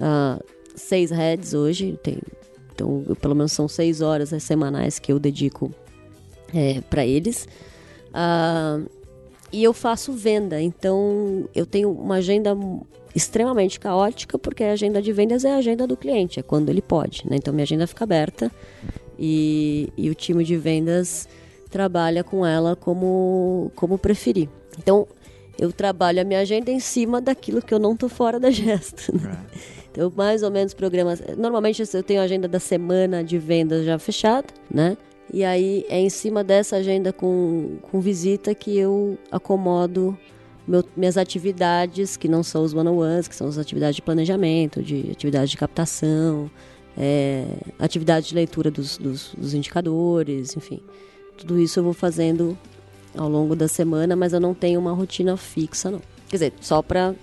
ah, 0.00 0.36
seis 0.74 1.12
heads 1.12 1.54
hoje, 1.54 1.96
tem 2.02 2.18
então 2.74 3.04
pelo 3.20 3.36
menos 3.36 3.52
são 3.52 3.68
seis 3.68 4.00
horas 4.00 4.30
semanais 4.42 4.98
que 4.98 5.12
eu 5.12 5.20
dedico 5.20 5.70
para 6.90 7.06
eles. 7.06 7.46
Ah, 8.12 8.80
e 9.52 9.62
eu 9.62 9.72
faço 9.72 10.12
venda, 10.12 10.60
então 10.60 11.48
eu 11.54 11.64
tenho 11.64 11.92
uma 11.92 12.16
agenda 12.16 12.58
extremamente 13.14 13.78
caótica 13.78 14.36
porque 14.36 14.64
a 14.64 14.72
agenda 14.72 15.00
de 15.00 15.12
vendas 15.12 15.44
é 15.44 15.52
a 15.52 15.58
agenda 15.58 15.86
do 15.86 15.96
cliente, 15.96 16.40
é 16.40 16.42
quando 16.42 16.68
ele 16.68 16.82
pode, 16.82 17.22
né? 17.30 17.36
Então 17.36 17.54
minha 17.54 17.62
agenda 17.62 17.86
fica 17.86 18.02
aberta 18.02 18.50
e, 19.16 19.92
e 19.96 20.10
o 20.10 20.16
time 20.16 20.42
de 20.42 20.56
vendas 20.56 21.28
trabalha 21.70 22.24
com 22.24 22.44
ela 22.44 22.74
como, 22.74 23.70
como 23.76 23.96
preferir. 23.96 24.48
Então, 24.78 25.06
eu 25.58 25.72
trabalho 25.72 26.20
a 26.20 26.24
minha 26.24 26.40
agenda 26.40 26.70
em 26.70 26.80
cima 26.80 27.20
daquilo 27.20 27.62
que 27.62 27.72
eu 27.72 27.78
não 27.78 27.96
tô 27.96 28.08
fora 28.08 28.38
da 28.40 28.50
gesta. 28.50 29.12
né? 29.12 29.38
Então, 29.90 30.12
mais 30.16 30.42
ou 30.42 30.50
menos 30.50 30.72
programas. 30.72 31.22
Normalmente 31.36 31.82
eu 31.92 32.02
tenho 32.02 32.20
a 32.20 32.24
agenda 32.24 32.48
da 32.48 32.58
semana 32.58 33.22
de 33.22 33.38
vendas 33.38 33.84
já 33.84 33.98
fechada, 33.98 34.48
né? 34.72 34.96
E 35.32 35.44
aí 35.44 35.84
é 35.88 35.98
em 36.00 36.10
cima 36.10 36.42
dessa 36.42 36.76
agenda 36.76 37.12
com, 37.12 37.76
com 37.90 38.00
visita 38.00 38.54
que 38.54 38.76
eu 38.76 39.16
acomodo 39.30 40.16
meu- 40.66 40.84
minhas 40.96 41.16
atividades, 41.16 42.16
que 42.16 42.28
não 42.28 42.42
são 42.42 42.62
os 42.64 42.74
one-on-ones, 42.74 43.28
que 43.28 43.36
são 43.36 43.48
as 43.48 43.58
atividades 43.58 43.96
de 43.96 44.02
planejamento, 44.02 44.82
de 44.82 45.10
atividade 45.10 45.50
de 45.50 45.56
captação, 45.56 46.50
é, 46.96 47.44
atividade 47.78 48.28
de 48.28 48.34
leitura 48.34 48.70
dos, 48.70 48.98
dos, 48.98 49.32
dos 49.36 49.54
indicadores, 49.54 50.56
enfim. 50.56 50.80
Tudo 51.36 51.58
isso 51.58 51.78
eu 51.80 51.84
vou 51.84 51.94
fazendo 51.94 52.56
ao 53.16 53.28
longo 53.28 53.54
da 53.56 53.68
semana, 53.68 54.14
mas 54.16 54.32
eu 54.32 54.40
não 54.40 54.54
tenho 54.54 54.78
uma 54.80 54.92
rotina 54.92 55.36
fixa, 55.36 55.90
não. 55.90 56.00
Quer 56.28 56.36
dizer, 56.36 56.52
só 56.60 56.80
pra. 56.82 57.14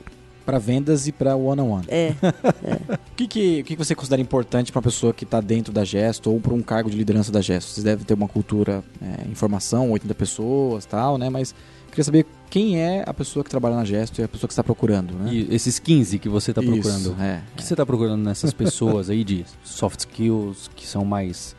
Para 0.45 0.57
vendas 0.57 1.07
e 1.07 1.11
para 1.11 1.35
one-on-one. 1.35 1.85
É, 1.87 2.13
O 2.21 2.97
que, 3.15 3.27
que, 3.27 3.61
o 3.61 3.63
que 3.63 3.75
você 3.75 3.93
considera 3.93 4.19
importante 4.21 4.71
para 4.71 4.79
uma 4.79 4.83
pessoa 4.83 5.13
que 5.13 5.23
está 5.23 5.39
dentro 5.41 5.71
da 5.71 5.83
Gesto 5.85 6.31
ou 6.31 6.39
para 6.39 6.53
um 6.55 6.61
cargo 6.61 6.89
de 6.89 6.97
liderança 6.97 7.31
da 7.31 7.39
Gesto? 7.39 7.69
Vocês 7.69 7.83
devem 7.83 8.03
ter 8.03 8.15
uma 8.15 8.27
cultura, 8.27 8.83
é, 9.01 9.29
informação, 9.29 9.91
80 9.91 10.15
pessoas 10.15 10.85
tal, 10.85 11.19
né? 11.19 11.29
Mas 11.29 11.53
queria 11.89 12.03
saber 12.03 12.25
quem 12.49 12.79
é 12.81 13.03
a 13.05 13.13
pessoa 13.13 13.43
que 13.43 13.49
trabalha 13.49 13.75
na 13.75 13.85
Gesto 13.85 14.21
e 14.21 14.23
a 14.23 14.27
pessoa 14.27 14.47
que 14.47 14.53
está 14.53 14.63
procurando, 14.63 15.13
né? 15.13 15.31
E 15.31 15.53
esses 15.53 15.77
15 15.77 16.17
que 16.17 16.27
você 16.29 16.49
está 16.49 16.63
Isso, 16.63 16.71
procurando. 16.71 17.15
é. 17.21 17.41
O 17.53 17.55
que 17.57 17.63
você 17.63 17.73
está 17.75 17.85
procurando 17.85 18.23
nessas 18.23 18.51
pessoas 18.51 19.09
aí 19.11 19.23
de 19.23 19.45
soft 19.63 19.99
skills 19.99 20.67
que 20.75 20.87
são 20.87 21.05
mais 21.05 21.55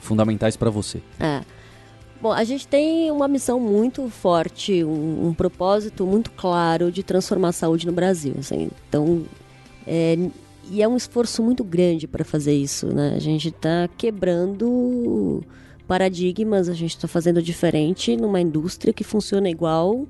fundamentais 0.00 0.56
para 0.56 0.70
você? 0.70 1.00
É. 1.20 1.42
Bom, 2.20 2.32
a 2.32 2.44
gente 2.44 2.66
tem 2.66 3.10
uma 3.10 3.28
missão 3.28 3.60
muito 3.60 4.08
forte, 4.08 4.82
um, 4.82 5.28
um 5.28 5.34
propósito 5.34 6.06
muito 6.06 6.30
claro 6.30 6.90
de 6.90 7.02
transformar 7.02 7.48
a 7.48 7.52
saúde 7.52 7.86
no 7.86 7.92
Brasil. 7.92 8.34
assim. 8.38 8.70
Então, 8.88 9.24
é, 9.86 10.16
e 10.70 10.82
é 10.82 10.88
um 10.88 10.96
esforço 10.96 11.42
muito 11.42 11.62
grande 11.62 12.08
para 12.08 12.24
fazer 12.24 12.54
isso, 12.54 12.86
né? 12.86 13.14
A 13.14 13.20
gente 13.20 13.48
está 13.48 13.88
quebrando 13.96 15.42
paradigmas, 15.86 16.68
a 16.68 16.74
gente 16.74 16.96
está 16.96 17.06
fazendo 17.06 17.40
diferente 17.40 18.16
numa 18.16 18.40
indústria 18.40 18.92
que 18.92 19.04
funciona 19.04 19.48
igual 19.48 20.06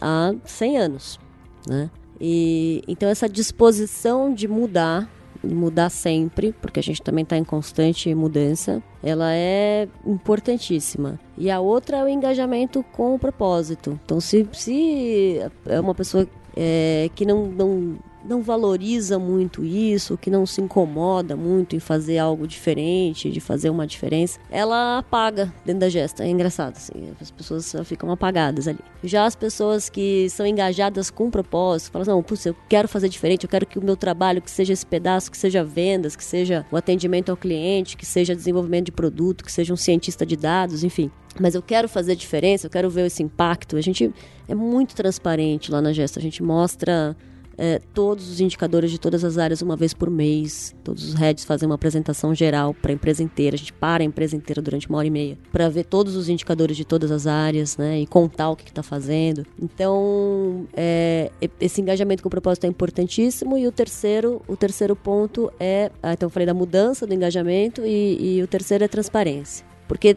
há 0.00 0.34
100 0.44 0.78
anos, 0.78 1.20
né? 1.68 1.90
E, 2.20 2.82
então 2.88 3.08
essa 3.08 3.28
disposição 3.28 4.32
de 4.32 4.48
mudar 4.48 5.08
mudar 5.44 5.90
sempre, 5.90 6.52
porque 6.60 6.80
a 6.80 6.82
gente 6.82 7.02
também 7.02 7.22
está 7.22 7.36
em 7.36 7.44
constante 7.44 8.14
mudança, 8.14 8.82
ela 9.02 9.32
é 9.32 9.88
importantíssima. 10.06 11.18
E 11.36 11.50
a 11.50 11.60
outra 11.60 11.98
é 11.98 12.04
o 12.04 12.08
engajamento 12.08 12.84
com 12.92 13.14
o 13.14 13.18
propósito. 13.18 13.98
Então, 14.04 14.20
se, 14.20 14.46
se 14.52 15.40
é 15.66 15.80
uma 15.80 15.94
pessoa 15.94 16.26
é, 16.56 17.10
que 17.14 17.26
não, 17.26 17.46
não 17.46 17.96
não 18.24 18.42
valoriza 18.42 19.18
muito 19.18 19.64
isso, 19.64 20.16
que 20.16 20.30
não 20.30 20.46
se 20.46 20.60
incomoda 20.60 21.36
muito 21.36 21.76
em 21.76 21.80
fazer 21.80 22.18
algo 22.18 22.46
diferente, 22.46 23.30
de 23.30 23.40
fazer 23.40 23.70
uma 23.70 23.86
diferença, 23.86 24.38
ela 24.50 24.98
apaga 24.98 25.52
dentro 25.64 25.80
da 25.80 25.88
gesta. 25.88 26.24
É 26.24 26.28
engraçado, 26.28 26.76
assim, 26.76 27.12
as 27.20 27.30
pessoas 27.30 27.74
ficam 27.84 28.10
apagadas 28.10 28.66
ali. 28.66 28.78
Já 29.02 29.26
as 29.26 29.36
pessoas 29.36 29.88
que 29.88 30.28
são 30.30 30.46
engajadas 30.46 31.10
com 31.10 31.30
propósito, 31.30 31.92
falam, 31.92 32.16
não, 32.16 32.22
putz, 32.22 32.46
eu 32.46 32.56
quero 32.68 32.88
fazer 32.88 33.08
diferente, 33.08 33.44
eu 33.44 33.50
quero 33.50 33.66
que 33.66 33.78
o 33.78 33.84
meu 33.84 33.96
trabalho, 33.96 34.40
que 34.40 34.50
seja 34.50 34.72
esse 34.72 34.86
pedaço, 34.86 35.30
que 35.30 35.36
seja 35.38 35.62
vendas, 35.62 36.16
que 36.16 36.24
seja 36.24 36.64
o 36.70 36.76
atendimento 36.76 37.30
ao 37.30 37.36
cliente, 37.36 37.96
que 37.96 38.06
seja 38.06 38.34
desenvolvimento 38.34 38.86
de 38.86 38.92
produto, 38.92 39.44
que 39.44 39.52
seja 39.52 39.72
um 39.72 39.76
cientista 39.76 40.24
de 40.24 40.36
dados, 40.36 40.82
enfim, 40.82 41.10
mas 41.40 41.54
eu 41.54 41.62
quero 41.62 41.88
fazer 41.88 42.14
diferença, 42.14 42.66
eu 42.66 42.70
quero 42.70 42.88
ver 42.88 43.06
esse 43.06 43.22
impacto. 43.22 43.76
A 43.76 43.80
gente 43.80 44.12
é 44.48 44.54
muito 44.54 44.94
transparente 44.94 45.70
lá 45.70 45.82
na 45.82 45.92
Gesta, 45.92 46.18
a 46.18 46.22
gente 46.22 46.42
mostra 46.42 47.16
é, 47.58 47.80
todos 47.92 48.28
os 48.30 48.40
indicadores 48.40 48.90
de 48.90 48.98
todas 48.98 49.24
as 49.24 49.38
áreas 49.38 49.62
uma 49.62 49.76
vez 49.76 49.94
por 49.94 50.10
mês. 50.10 50.74
Todos 50.82 51.04
os 51.04 51.14
heads 51.14 51.44
fazem 51.44 51.66
uma 51.66 51.74
apresentação 51.74 52.34
geral 52.34 52.74
para 52.74 52.92
a 52.92 52.94
empresa 52.94 53.22
inteira. 53.22 53.56
A 53.56 53.58
gente 53.58 53.72
para 53.72 54.02
a 54.02 54.06
empresa 54.06 54.36
inteira 54.36 54.60
durante 54.60 54.88
uma 54.88 54.98
hora 54.98 55.06
e 55.06 55.10
meia 55.10 55.38
para 55.52 55.68
ver 55.68 55.84
todos 55.84 56.16
os 56.16 56.28
indicadores 56.28 56.76
de 56.76 56.84
todas 56.84 57.10
as 57.10 57.26
áreas, 57.26 57.76
né? 57.76 58.00
E 58.00 58.06
contar 58.06 58.50
o 58.50 58.56
que 58.56 58.68
está 58.68 58.82
fazendo. 58.82 59.44
Então, 59.60 60.66
é, 60.74 61.30
esse 61.60 61.80
engajamento 61.80 62.22
com 62.22 62.28
o 62.28 62.30
propósito 62.30 62.64
é 62.64 62.68
importantíssimo. 62.68 63.56
E 63.58 63.66
o 63.66 63.72
terceiro, 63.72 64.42
o 64.46 64.56
terceiro 64.56 64.96
ponto 64.96 65.52
é, 65.58 65.90
ah, 66.02 66.12
então 66.12 66.26
eu 66.26 66.30
falei 66.30 66.46
da 66.46 66.54
mudança 66.54 67.06
do 67.06 67.14
engajamento 67.14 67.82
e, 67.84 68.38
e 68.38 68.42
o 68.42 68.46
terceiro 68.46 68.84
é 68.84 68.88
transparência, 68.88 69.64
porque 69.86 70.16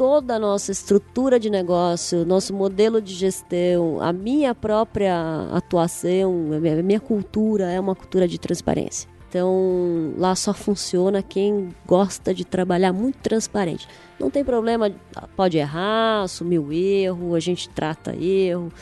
toda 0.00 0.36
a 0.36 0.38
nossa 0.38 0.72
estrutura 0.72 1.38
de 1.38 1.50
negócio, 1.50 2.24
nosso 2.24 2.54
modelo 2.54 3.02
de 3.02 3.12
gestão, 3.12 4.00
a 4.00 4.14
minha 4.14 4.54
própria 4.54 5.14
atuação, 5.52 6.52
a 6.54 6.82
minha 6.82 6.98
cultura 6.98 7.70
é 7.70 7.78
uma 7.78 7.94
cultura 7.94 8.26
de 8.26 8.38
transparência. 8.38 9.10
Então, 9.28 10.14
lá 10.16 10.34
só 10.34 10.54
funciona 10.54 11.22
quem 11.22 11.68
gosta 11.86 12.32
de 12.32 12.46
trabalhar 12.46 12.94
muito 12.94 13.18
transparente. 13.18 13.86
Não 14.18 14.30
tem 14.30 14.42
problema, 14.42 14.90
pode 15.36 15.58
errar, 15.58 16.22
assumir 16.22 16.60
o 16.60 16.72
erro, 16.72 17.34
a 17.34 17.40
gente 17.40 17.68
trata 17.68 18.16
erro. 18.16 18.72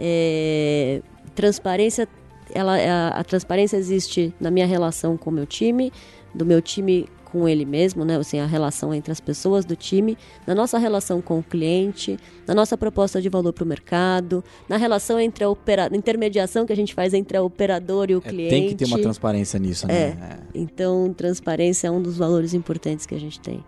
É, 0.00 1.02
transparência, 1.34 2.08
ela, 2.50 2.78
a, 2.78 3.08
a 3.20 3.24
transparência 3.24 3.76
existe 3.76 4.34
na 4.40 4.50
minha 4.50 4.66
relação 4.66 5.18
com 5.18 5.28
o 5.28 5.32
meu 5.34 5.44
time, 5.44 5.92
do 6.34 6.46
meu 6.46 6.62
time 6.62 7.06
com 7.32 7.48
ele 7.48 7.64
mesmo, 7.64 8.04
né? 8.04 8.16
Assim, 8.18 8.38
a 8.38 8.46
relação 8.46 8.92
entre 8.92 9.10
as 9.10 9.18
pessoas 9.18 9.64
do 9.64 9.74
time, 9.74 10.18
na 10.46 10.54
nossa 10.54 10.76
relação 10.76 11.22
com 11.22 11.38
o 11.38 11.42
cliente, 11.42 12.18
na 12.46 12.54
nossa 12.54 12.76
proposta 12.76 13.22
de 13.22 13.30
valor 13.30 13.54
para 13.54 13.64
o 13.64 13.66
mercado, 13.66 14.44
na 14.68 14.76
relação 14.76 15.18
entre 15.18 15.42
a 15.42 15.48
opera... 15.48 15.88
intermediação 15.94 16.66
que 16.66 16.72
a 16.74 16.76
gente 16.76 16.92
faz 16.94 17.14
entre 17.14 17.38
a 17.38 17.42
operador 17.42 18.10
e 18.10 18.14
o 18.14 18.18
é, 18.18 18.28
cliente. 18.28 18.50
Tem 18.50 18.68
que 18.68 18.74
ter 18.74 18.84
uma 18.84 18.98
transparência 18.98 19.58
nisso, 19.58 19.86
né? 19.86 19.94
É. 19.94 20.06
é. 20.06 20.38
Então, 20.54 21.14
transparência 21.16 21.88
é 21.88 21.90
um 21.90 22.02
dos 22.02 22.18
valores 22.18 22.52
importantes 22.52 23.06
que 23.06 23.14
a 23.14 23.20
gente 23.20 23.40
tem. 23.40 23.64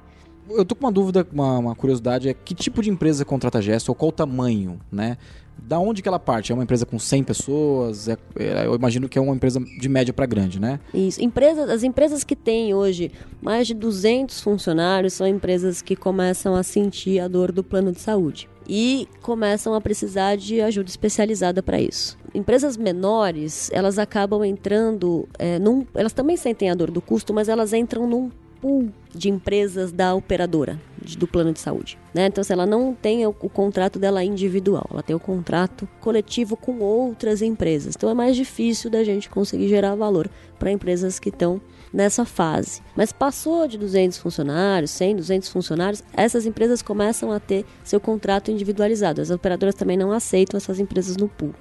Eu 0.51 0.65
tô 0.65 0.75
com 0.75 0.85
uma 0.85 0.93
dúvida, 0.93 1.27
uma, 1.33 1.59
uma 1.59 1.75
curiosidade, 1.75 2.29
é 2.29 2.35
que 2.35 2.55
tipo 2.55 2.83
de 2.83 2.91
empresa 2.91 3.25
contrata 3.25 3.63
gesto 3.63 3.89
ou 3.89 3.95
qual 3.95 4.11
o 4.11 4.13
tamanho, 4.13 4.79
né? 4.93 5.17
Da 5.59 5.79
onde 5.79 6.03
que 6.03 6.09
ela 6.09 6.19
parte? 6.19 6.53
É 6.53 6.55
uma 6.55 6.63
empresa 6.63 6.85
com 6.85 6.99
100 6.99 7.25
pessoas? 7.25 8.09
É, 8.09 8.17
é, 8.37 8.67
eu 8.67 8.75
imagino 8.75 9.09
que 9.09 9.19
é 9.19 9.23
uma 9.23 9.35
empresa 9.35 9.61
de 9.61 9.89
média 9.89 10.13
para 10.13 10.27
grande, 10.27 10.61
né? 10.61 10.79
Isso. 10.93 11.23
Empresas, 11.23 11.71
as 11.71 11.83
empresas 11.83 12.23
que 12.23 12.37
têm 12.37 12.75
hoje 12.75 13.11
mais 13.41 13.67
de 13.67 13.75
200 13.75 14.41
funcionários 14.41 15.15
são 15.15 15.27
empresas 15.27 15.81
que 15.81 15.97
começam 15.97 16.55
a 16.55 16.63
sentir 16.63 17.21
a 17.21 17.29
dor 17.29 17.51
do 17.51 17.65
plano 17.65 17.93
de 17.93 18.01
saúde 18.01 18.49
e 18.69 19.09
começam 19.23 19.75
a 19.75 19.81
precisar 19.81 20.37
de 20.37 20.61
ajuda 20.61 20.89
especializada 20.89 21.63
para 21.63 21.81
isso. 21.81 22.19
Empresas 22.35 22.77
menores, 22.77 23.71
elas 23.73 23.99
acabam 23.99 24.45
entrando 24.45 25.29
é, 25.39 25.59
num, 25.59 25.87
elas 25.95 26.13
também 26.13 26.37
sentem 26.37 26.71
a 26.71 26.75
dor 26.75 26.91
do 26.91 27.01
custo, 27.01 27.33
mas 27.33 27.49
elas 27.49 27.73
entram 27.73 28.07
num 28.09 28.31
pool 28.65 28.89
de 29.15 29.29
empresas 29.29 29.93
da 29.93 30.15
operadora 30.15 30.81
do 31.19 31.29
plano 31.29 31.53
de 31.53 31.61
saúde. 31.61 31.99
Né? 32.15 32.29
Então, 32.29 32.43
se 32.43 32.51
ela 32.51 32.65
não 32.65 32.95
tem 32.95 33.27
o, 33.27 33.37
o, 33.43 33.49
contrato 33.51 33.99
dela 33.99 34.25
individual, 34.25 34.89
ela 34.91 35.03
tem 35.03 35.15
o 35.15 35.21
contrato 35.21 35.87
coletivo 36.01 36.57
com 36.57 36.79
outras 36.79 37.43
empresas. 37.43 37.95
Então, 37.95 38.09
é 38.09 38.15
mais 38.15 38.35
difícil 38.35 38.91
da 38.91 39.05
gente 39.05 39.29
conseguir 39.29 39.69
gerar 39.69 39.95
valor 39.95 40.31
para 40.59 40.73
empresas 40.73 41.19
que 41.19 41.29
estão 41.29 41.61
nessa 41.93 42.25
fase. 42.25 42.81
Mas 42.97 43.13
passou 43.13 43.69
de 43.69 43.77
200 43.77 44.17
funcionários, 44.17 44.93
100, 44.93 45.17
200 45.17 45.49
funcionários, 45.51 46.03
essas 46.15 46.47
empresas 46.47 46.81
começam 46.81 47.31
a 47.31 47.39
ter 47.39 47.67
seu 47.85 48.01
contrato 48.01 48.51
individualizado. 48.51 49.21
As 49.21 49.29
operadoras 49.29 49.75
também 49.75 49.99
não 49.99 50.11
aceitam 50.11 50.57
essas 50.57 50.81
empresas 50.81 51.19
no 51.19 51.29
pool. 51.29 51.55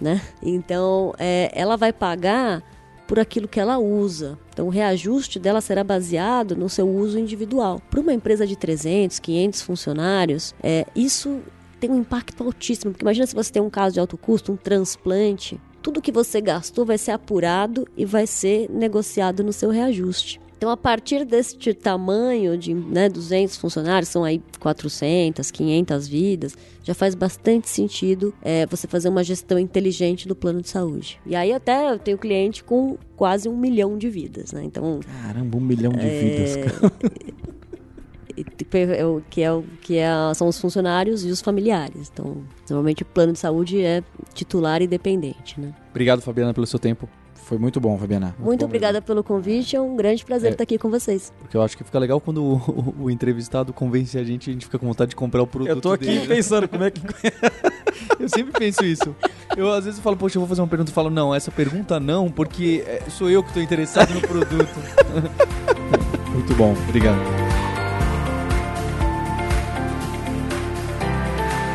Né? 0.00 0.22
Então, 0.42 1.14
é, 1.18 1.50
ela 1.54 1.76
vai 1.76 1.92
pagar 1.92 2.62
por 3.06 3.18
aquilo 3.18 3.48
que 3.48 3.60
ela 3.60 3.78
usa. 3.78 4.38
Então, 4.52 4.66
o 4.66 4.70
reajuste 4.70 5.38
dela 5.38 5.60
será 5.60 5.84
baseado 5.84 6.56
no 6.56 6.68
seu 6.68 6.88
uso 6.88 7.18
individual. 7.18 7.80
Para 7.90 8.00
uma 8.00 8.12
empresa 8.12 8.46
de 8.46 8.56
300, 8.56 9.18
500 9.18 9.62
funcionários, 9.62 10.54
é, 10.62 10.86
isso 10.94 11.40
tem 11.78 11.90
um 11.90 11.98
impacto 11.98 12.42
altíssimo. 12.42 12.92
Porque 12.92 13.04
imagina 13.04 13.26
se 13.26 13.34
você 13.34 13.52
tem 13.52 13.62
um 13.62 13.70
caso 13.70 13.94
de 13.94 14.00
alto 14.00 14.16
custo, 14.16 14.52
um 14.52 14.56
transplante, 14.56 15.60
tudo 15.82 16.02
que 16.02 16.10
você 16.10 16.40
gastou 16.40 16.84
vai 16.84 16.98
ser 16.98 17.12
apurado 17.12 17.86
e 17.96 18.04
vai 18.04 18.26
ser 18.26 18.68
negociado 18.70 19.44
no 19.44 19.52
seu 19.52 19.70
reajuste. 19.70 20.40
Então, 20.56 20.70
a 20.70 20.76
partir 20.76 21.24
deste 21.24 21.74
tamanho 21.74 22.56
de 22.56 22.72
né, 22.72 23.10
200 23.10 23.56
funcionários, 23.58 24.08
são 24.08 24.24
aí 24.24 24.42
400, 24.58 25.50
500 25.50 26.08
vidas, 26.08 26.56
já 26.82 26.94
faz 26.94 27.14
bastante 27.14 27.68
sentido 27.68 28.32
é, 28.40 28.64
você 28.66 28.86
fazer 28.86 29.10
uma 29.10 29.22
gestão 29.22 29.58
inteligente 29.58 30.26
do 30.26 30.34
plano 30.34 30.62
de 30.62 30.70
saúde. 30.70 31.20
E 31.26 31.36
aí 31.36 31.52
até 31.52 31.90
eu 31.90 31.98
tenho 31.98 32.16
cliente 32.16 32.64
com 32.64 32.96
quase 33.16 33.48
um 33.48 33.56
milhão 33.56 33.98
de 33.98 34.08
vidas, 34.08 34.52
né? 34.52 34.64
Então... 34.64 35.00
Caramba, 35.22 35.58
um 35.58 35.60
milhão 35.60 35.92
de 35.92 36.06
é... 36.06 36.20
vidas, 36.20 36.56
cara. 36.56 36.92
que 39.30 39.42
é 39.42 39.52
o 39.52 39.62
que 39.80 39.96
é, 39.96 40.08
são 40.34 40.48
os 40.48 40.58
funcionários 40.58 41.24
e 41.24 41.28
os 41.28 41.40
familiares. 41.40 42.10
Então, 42.12 42.42
normalmente 42.68 43.02
o 43.02 43.06
plano 43.06 43.32
de 43.32 43.38
saúde 43.38 43.82
é 43.82 44.02
titular 44.32 44.80
e 44.80 44.86
dependente, 44.86 45.60
né? 45.60 45.74
Obrigado, 45.90 46.20
Fabiana, 46.22 46.54
pelo 46.54 46.66
seu 46.66 46.78
tempo. 46.78 47.08
Foi 47.44 47.58
muito 47.58 47.80
bom, 47.80 47.96
Fabiana. 47.98 48.26
Muito, 48.26 48.44
muito 48.44 48.64
obrigada 48.64 48.94
mesmo. 48.94 49.06
pelo 49.06 49.22
convite, 49.22 49.76
é 49.76 49.80
um 49.80 49.96
grande 49.96 50.24
prazer 50.24 50.50
é, 50.50 50.52
estar 50.52 50.64
aqui 50.64 50.78
com 50.78 50.90
vocês. 50.90 51.32
Porque 51.38 51.56
eu 51.56 51.62
acho 51.62 51.76
que 51.76 51.84
fica 51.84 51.98
legal 51.98 52.20
quando 52.20 52.42
o, 52.42 52.56
o, 52.56 53.04
o, 53.04 53.10
entrevistado 53.10 53.72
convence 53.72 54.18
a 54.18 54.24
gente, 54.24 54.50
a 54.50 54.52
gente 54.52 54.64
fica 54.64 54.78
com 54.78 54.86
vontade 54.86 55.10
de 55.10 55.16
comprar 55.16 55.42
o 55.42 55.46
produto 55.46 55.70
Eu 55.70 55.80
tô 55.80 55.92
aqui 55.92 56.06
dele, 56.06 56.26
pensando 56.26 56.68
como 56.68 56.84
é 56.84 56.90
que... 56.90 57.00
eu 58.18 58.28
sempre 58.28 58.52
penso 58.58 58.84
isso. 58.84 59.14
Eu 59.56 59.72
às 59.72 59.84
vezes 59.84 60.00
falo, 60.00 60.16
poxa, 60.16 60.36
eu 60.36 60.40
vou 60.40 60.48
fazer 60.48 60.60
uma 60.60 60.68
pergunta 60.68 60.90
e 60.90 60.94
falo, 60.94 61.10
não, 61.10 61.34
essa 61.34 61.50
pergunta 61.50 62.00
não, 62.00 62.30
porque 62.30 62.84
é, 62.86 63.02
sou 63.08 63.30
eu 63.30 63.42
que 63.42 63.50
estou 63.50 63.62
interessado 63.62 64.12
no 64.12 64.20
produto. 64.20 64.74
muito 66.34 66.54
bom, 66.54 66.74
obrigado. 66.88 67.45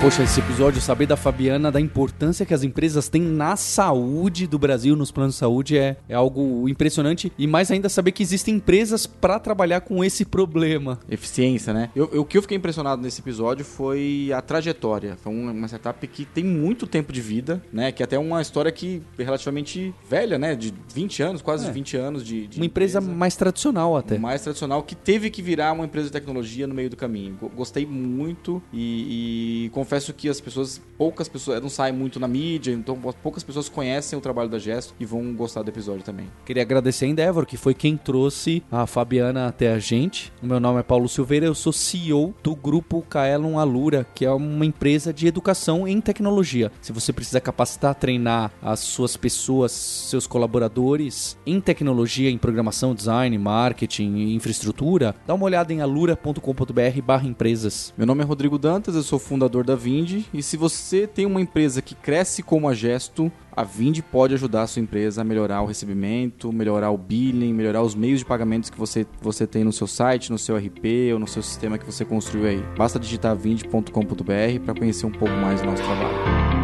Poxa, 0.02 0.24
esse 0.24 0.40
episódio, 0.40 0.82
saber 0.82 1.06
da 1.06 1.16
Fabiana, 1.16 1.72
da 1.72 1.80
importância 1.80 2.44
que 2.44 2.56
as 2.56 2.64
empresas 2.64 3.08
têm 3.08 3.22
na 3.22 3.56
saúde 3.56 4.48
do 4.48 4.58
Brasil, 4.58 4.96
nos 4.96 5.12
planos 5.12 5.36
de 5.36 5.40
saúde, 5.40 5.78
é, 5.78 5.96
é 6.10 6.16
algo 6.16 6.68
impressionante. 6.68 7.32
E 7.38 7.46
mais 7.46 7.70
ainda 7.70 7.88
saber 7.88 8.12
que 8.12 8.24
existem 8.24 8.56
empresas 8.56 9.06
para 9.06 9.38
trabalhar 9.38 9.82
com 9.82 10.04
esse 10.04 10.26
problema. 10.26 11.00
Eficiência, 11.08 11.72
né? 11.72 11.92
Eu, 11.96 12.10
eu, 12.12 12.24
o 12.24 12.26
que 12.26 12.36
eu 12.36 12.42
fiquei 12.42 12.58
impressionado 12.58 13.00
nesse 13.00 13.22
episódio 13.22 13.64
foi 13.64 14.32
a 14.36 14.42
trajetória. 14.42 15.18
Foi 15.22 15.32
uma, 15.32 15.52
uma 15.52 15.68
startup 15.68 16.08
que 16.08 16.26
tem 16.26 16.44
muito 16.44 16.88
tempo 16.88 17.14
de 17.14 17.22
vida, 17.22 17.62
né? 17.72 17.92
Que 17.92 18.02
até 18.02 18.16
é 18.16 18.20
uma 18.20 18.42
história 18.42 18.72
que 18.72 19.04
é 19.20 19.24
relativamente 19.24 19.94
velha, 20.10 20.40
né? 20.40 20.56
De 20.56 20.74
20 20.96 21.22
anos, 21.22 21.42
quase 21.44 21.68
é. 21.68 21.72
20 21.72 21.98
anos 21.98 22.26
de, 22.26 22.48
de 22.48 22.58
Uma 22.58 22.66
empresa, 22.66 22.98
empresa, 22.98 23.16
mais 23.16 23.36
tradicional 23.36 23.96
até. 23.96 24.18
Mais 24.18 24.42
tradicional, 24.42 24.82
que 24.82 24.96
teve 24.96 25.30
que 25.30 25.44
virar 25.44 25.74
uma 25.74 25.86
empresa 25.86 26.08
de 26.08 26.14
tecnologia 26.14 26.66
no 26.66 26.74
meio 26.74 26.90
do 26.90 26.98
caminho. 26.98 27.38
Gostei 27.56 27.86
muito 27.86 28.64
e, 28.74 29.66
e 29.68 29.70
confesso 29.92 30.14
que 30.14 30.30
as 30.30 30.40
pessoas, 30.40 30.80
poucas 30.98 31.28
pessoas, 31.28 31.62
não 31.62 31.68
saem 31.68 31.94
muito 31.94 32.18
na 32.18 32.26
mídia, 32.26 32.72
então 32.72 32.98
poucas 33.22 33.44
pessoas 33.44 33.68
conhecem 33.68 34.18
o 34.18 34.22
trabalho 34.22 34.48
da 34.48 34.58
Gesto 34.58 34.94
e 34.98 35.06
vão 35.06 35.34
gostar 35.34 35.64
do 35.64 35.70
episódio 35.70 36.02
também. 36.02 36.28
Queria 36.46 36.64
agradecer 36.64 37.04
a 37.04 37.10
Endeavor, 37.10 37.46
que 37.46 37.58
foi 37.58 37.74
quem 37.74 37.98
trouxe 37.98 38.64
a 38.72 38.88
Fabiana 38.88 39.48
até 39.48 39.74
a 39.74 39.80
gente. 39.80 40.32
O 40.42 40.46
meu 40.46 40.62
nome 40.62 40.80
é 40.80 40.84
Paulo 40.84 41.10
Silveira, 41.10 41.46
eu 41.46 41.54
sou 41.54 41.74
CEO 41.74 42.34
do 42.42 42.56
grupo 42.56 43.02
Kaelon 43.02 43.60
Alura, 43.60 44.08
que 44.16 44.24
é 44.24 44.32
uma 44.32 44.66
empresa 44.66 45.12
de 45.12 45.28
educação 45.28 45.86
em 45.86 46.00
tecnologia. 46.00 46.72
Se 46.82 46.94
você 46.94 47.12
precisa 47.12 47.42
capacitar, 47.42 47.94
treinar 47.94 48.50
as 48.62 48.80
suas 48.80 49.18
pessoas, 49.18 49.74
seus 49.74 50.26
colaboradores 50.26 51.38
em 51.46 51.60
tecnologia, 51.60 52.30
em 52.30 52.38
programação, 52.38 52.96
design, 52.96 53.38
marketing, 53.38 54.36
infraestrutura, 54.36 55.14
dá 55.28 55.34
uma 55.34 55.44
olhada 55.44 55.74
em 55.74 55.82
alura.com.br/empresas. 55.82 57.94
Meu 57.98 58.08
nome 58.08 58.24
é 58.24 58.26
Rodrigo 58.26 58.58
Dantas, 58.58 58.96
eu 58.96 59.04
sou 59.04 59.20
fundador 59.20 59.66
da 59.66 59.81
Vindi. 59.82 60.26
E 60.34 60.44
se 60.44 60.56
você 60.56 61.08
tem 61.08 61.26
uma 61.26 61.42
empresa 61.42 61.82
que 61.82 61.96
cresce 61.96 62.44
como 62.44 62.70
a 62.70 62.74
Gesto, 62.74 63.32
a 63.52 63.64
Vindi 63.64 64.02
pode 64.02 64.34
ajudar 64.36 64.64
a 64.64 64.68
sua 64.68 64.82
empresa 64.82 65.22
a 65.22 65.24
melhorar 65.24 65.62
o 65.62 65.66
recebimento, 65.66 66.54
melhorar 66.54 66.92
o 66.92 66.98
billing, 66.98 67.54
melhorar 67.54 67.82
os 67.82 67.96
meios 67.96 68.20
de 68.20 68.26
pagamentos 68.26 68.70
que 68.70 68.78
você, 68.78 69.06
você 69.22 69.48
tem 69.48 69.64
no 69.64 69.74
seu 69.74 69.88
site, 69.88 70.32
no 70.32 70.38
seu 70.38 70.56
RP 70.56 71.12
ou 71.14 71.20
no 71.20 71.28
seu 71.28 71.42
sistema 71.42 71.78
que 71.78 71.86
você 71.86 72.06
construiu 72.06 72.48
aí. 72.48 72.64
Basta 72.78 73.00
digitar 73.00 73.36
vindi.com.br 73.36 73.92
para 74.64 74.76
conhecer 74.76 75.06
um 75.06 75.12
pouco 75.12 75.34
mais 75.36 75.62
do 75.62 75.68
nosso 75.68 75.84
trabalho. 75.84 76.62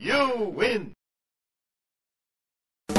You 0.00 0.54
win! 0.56 0.97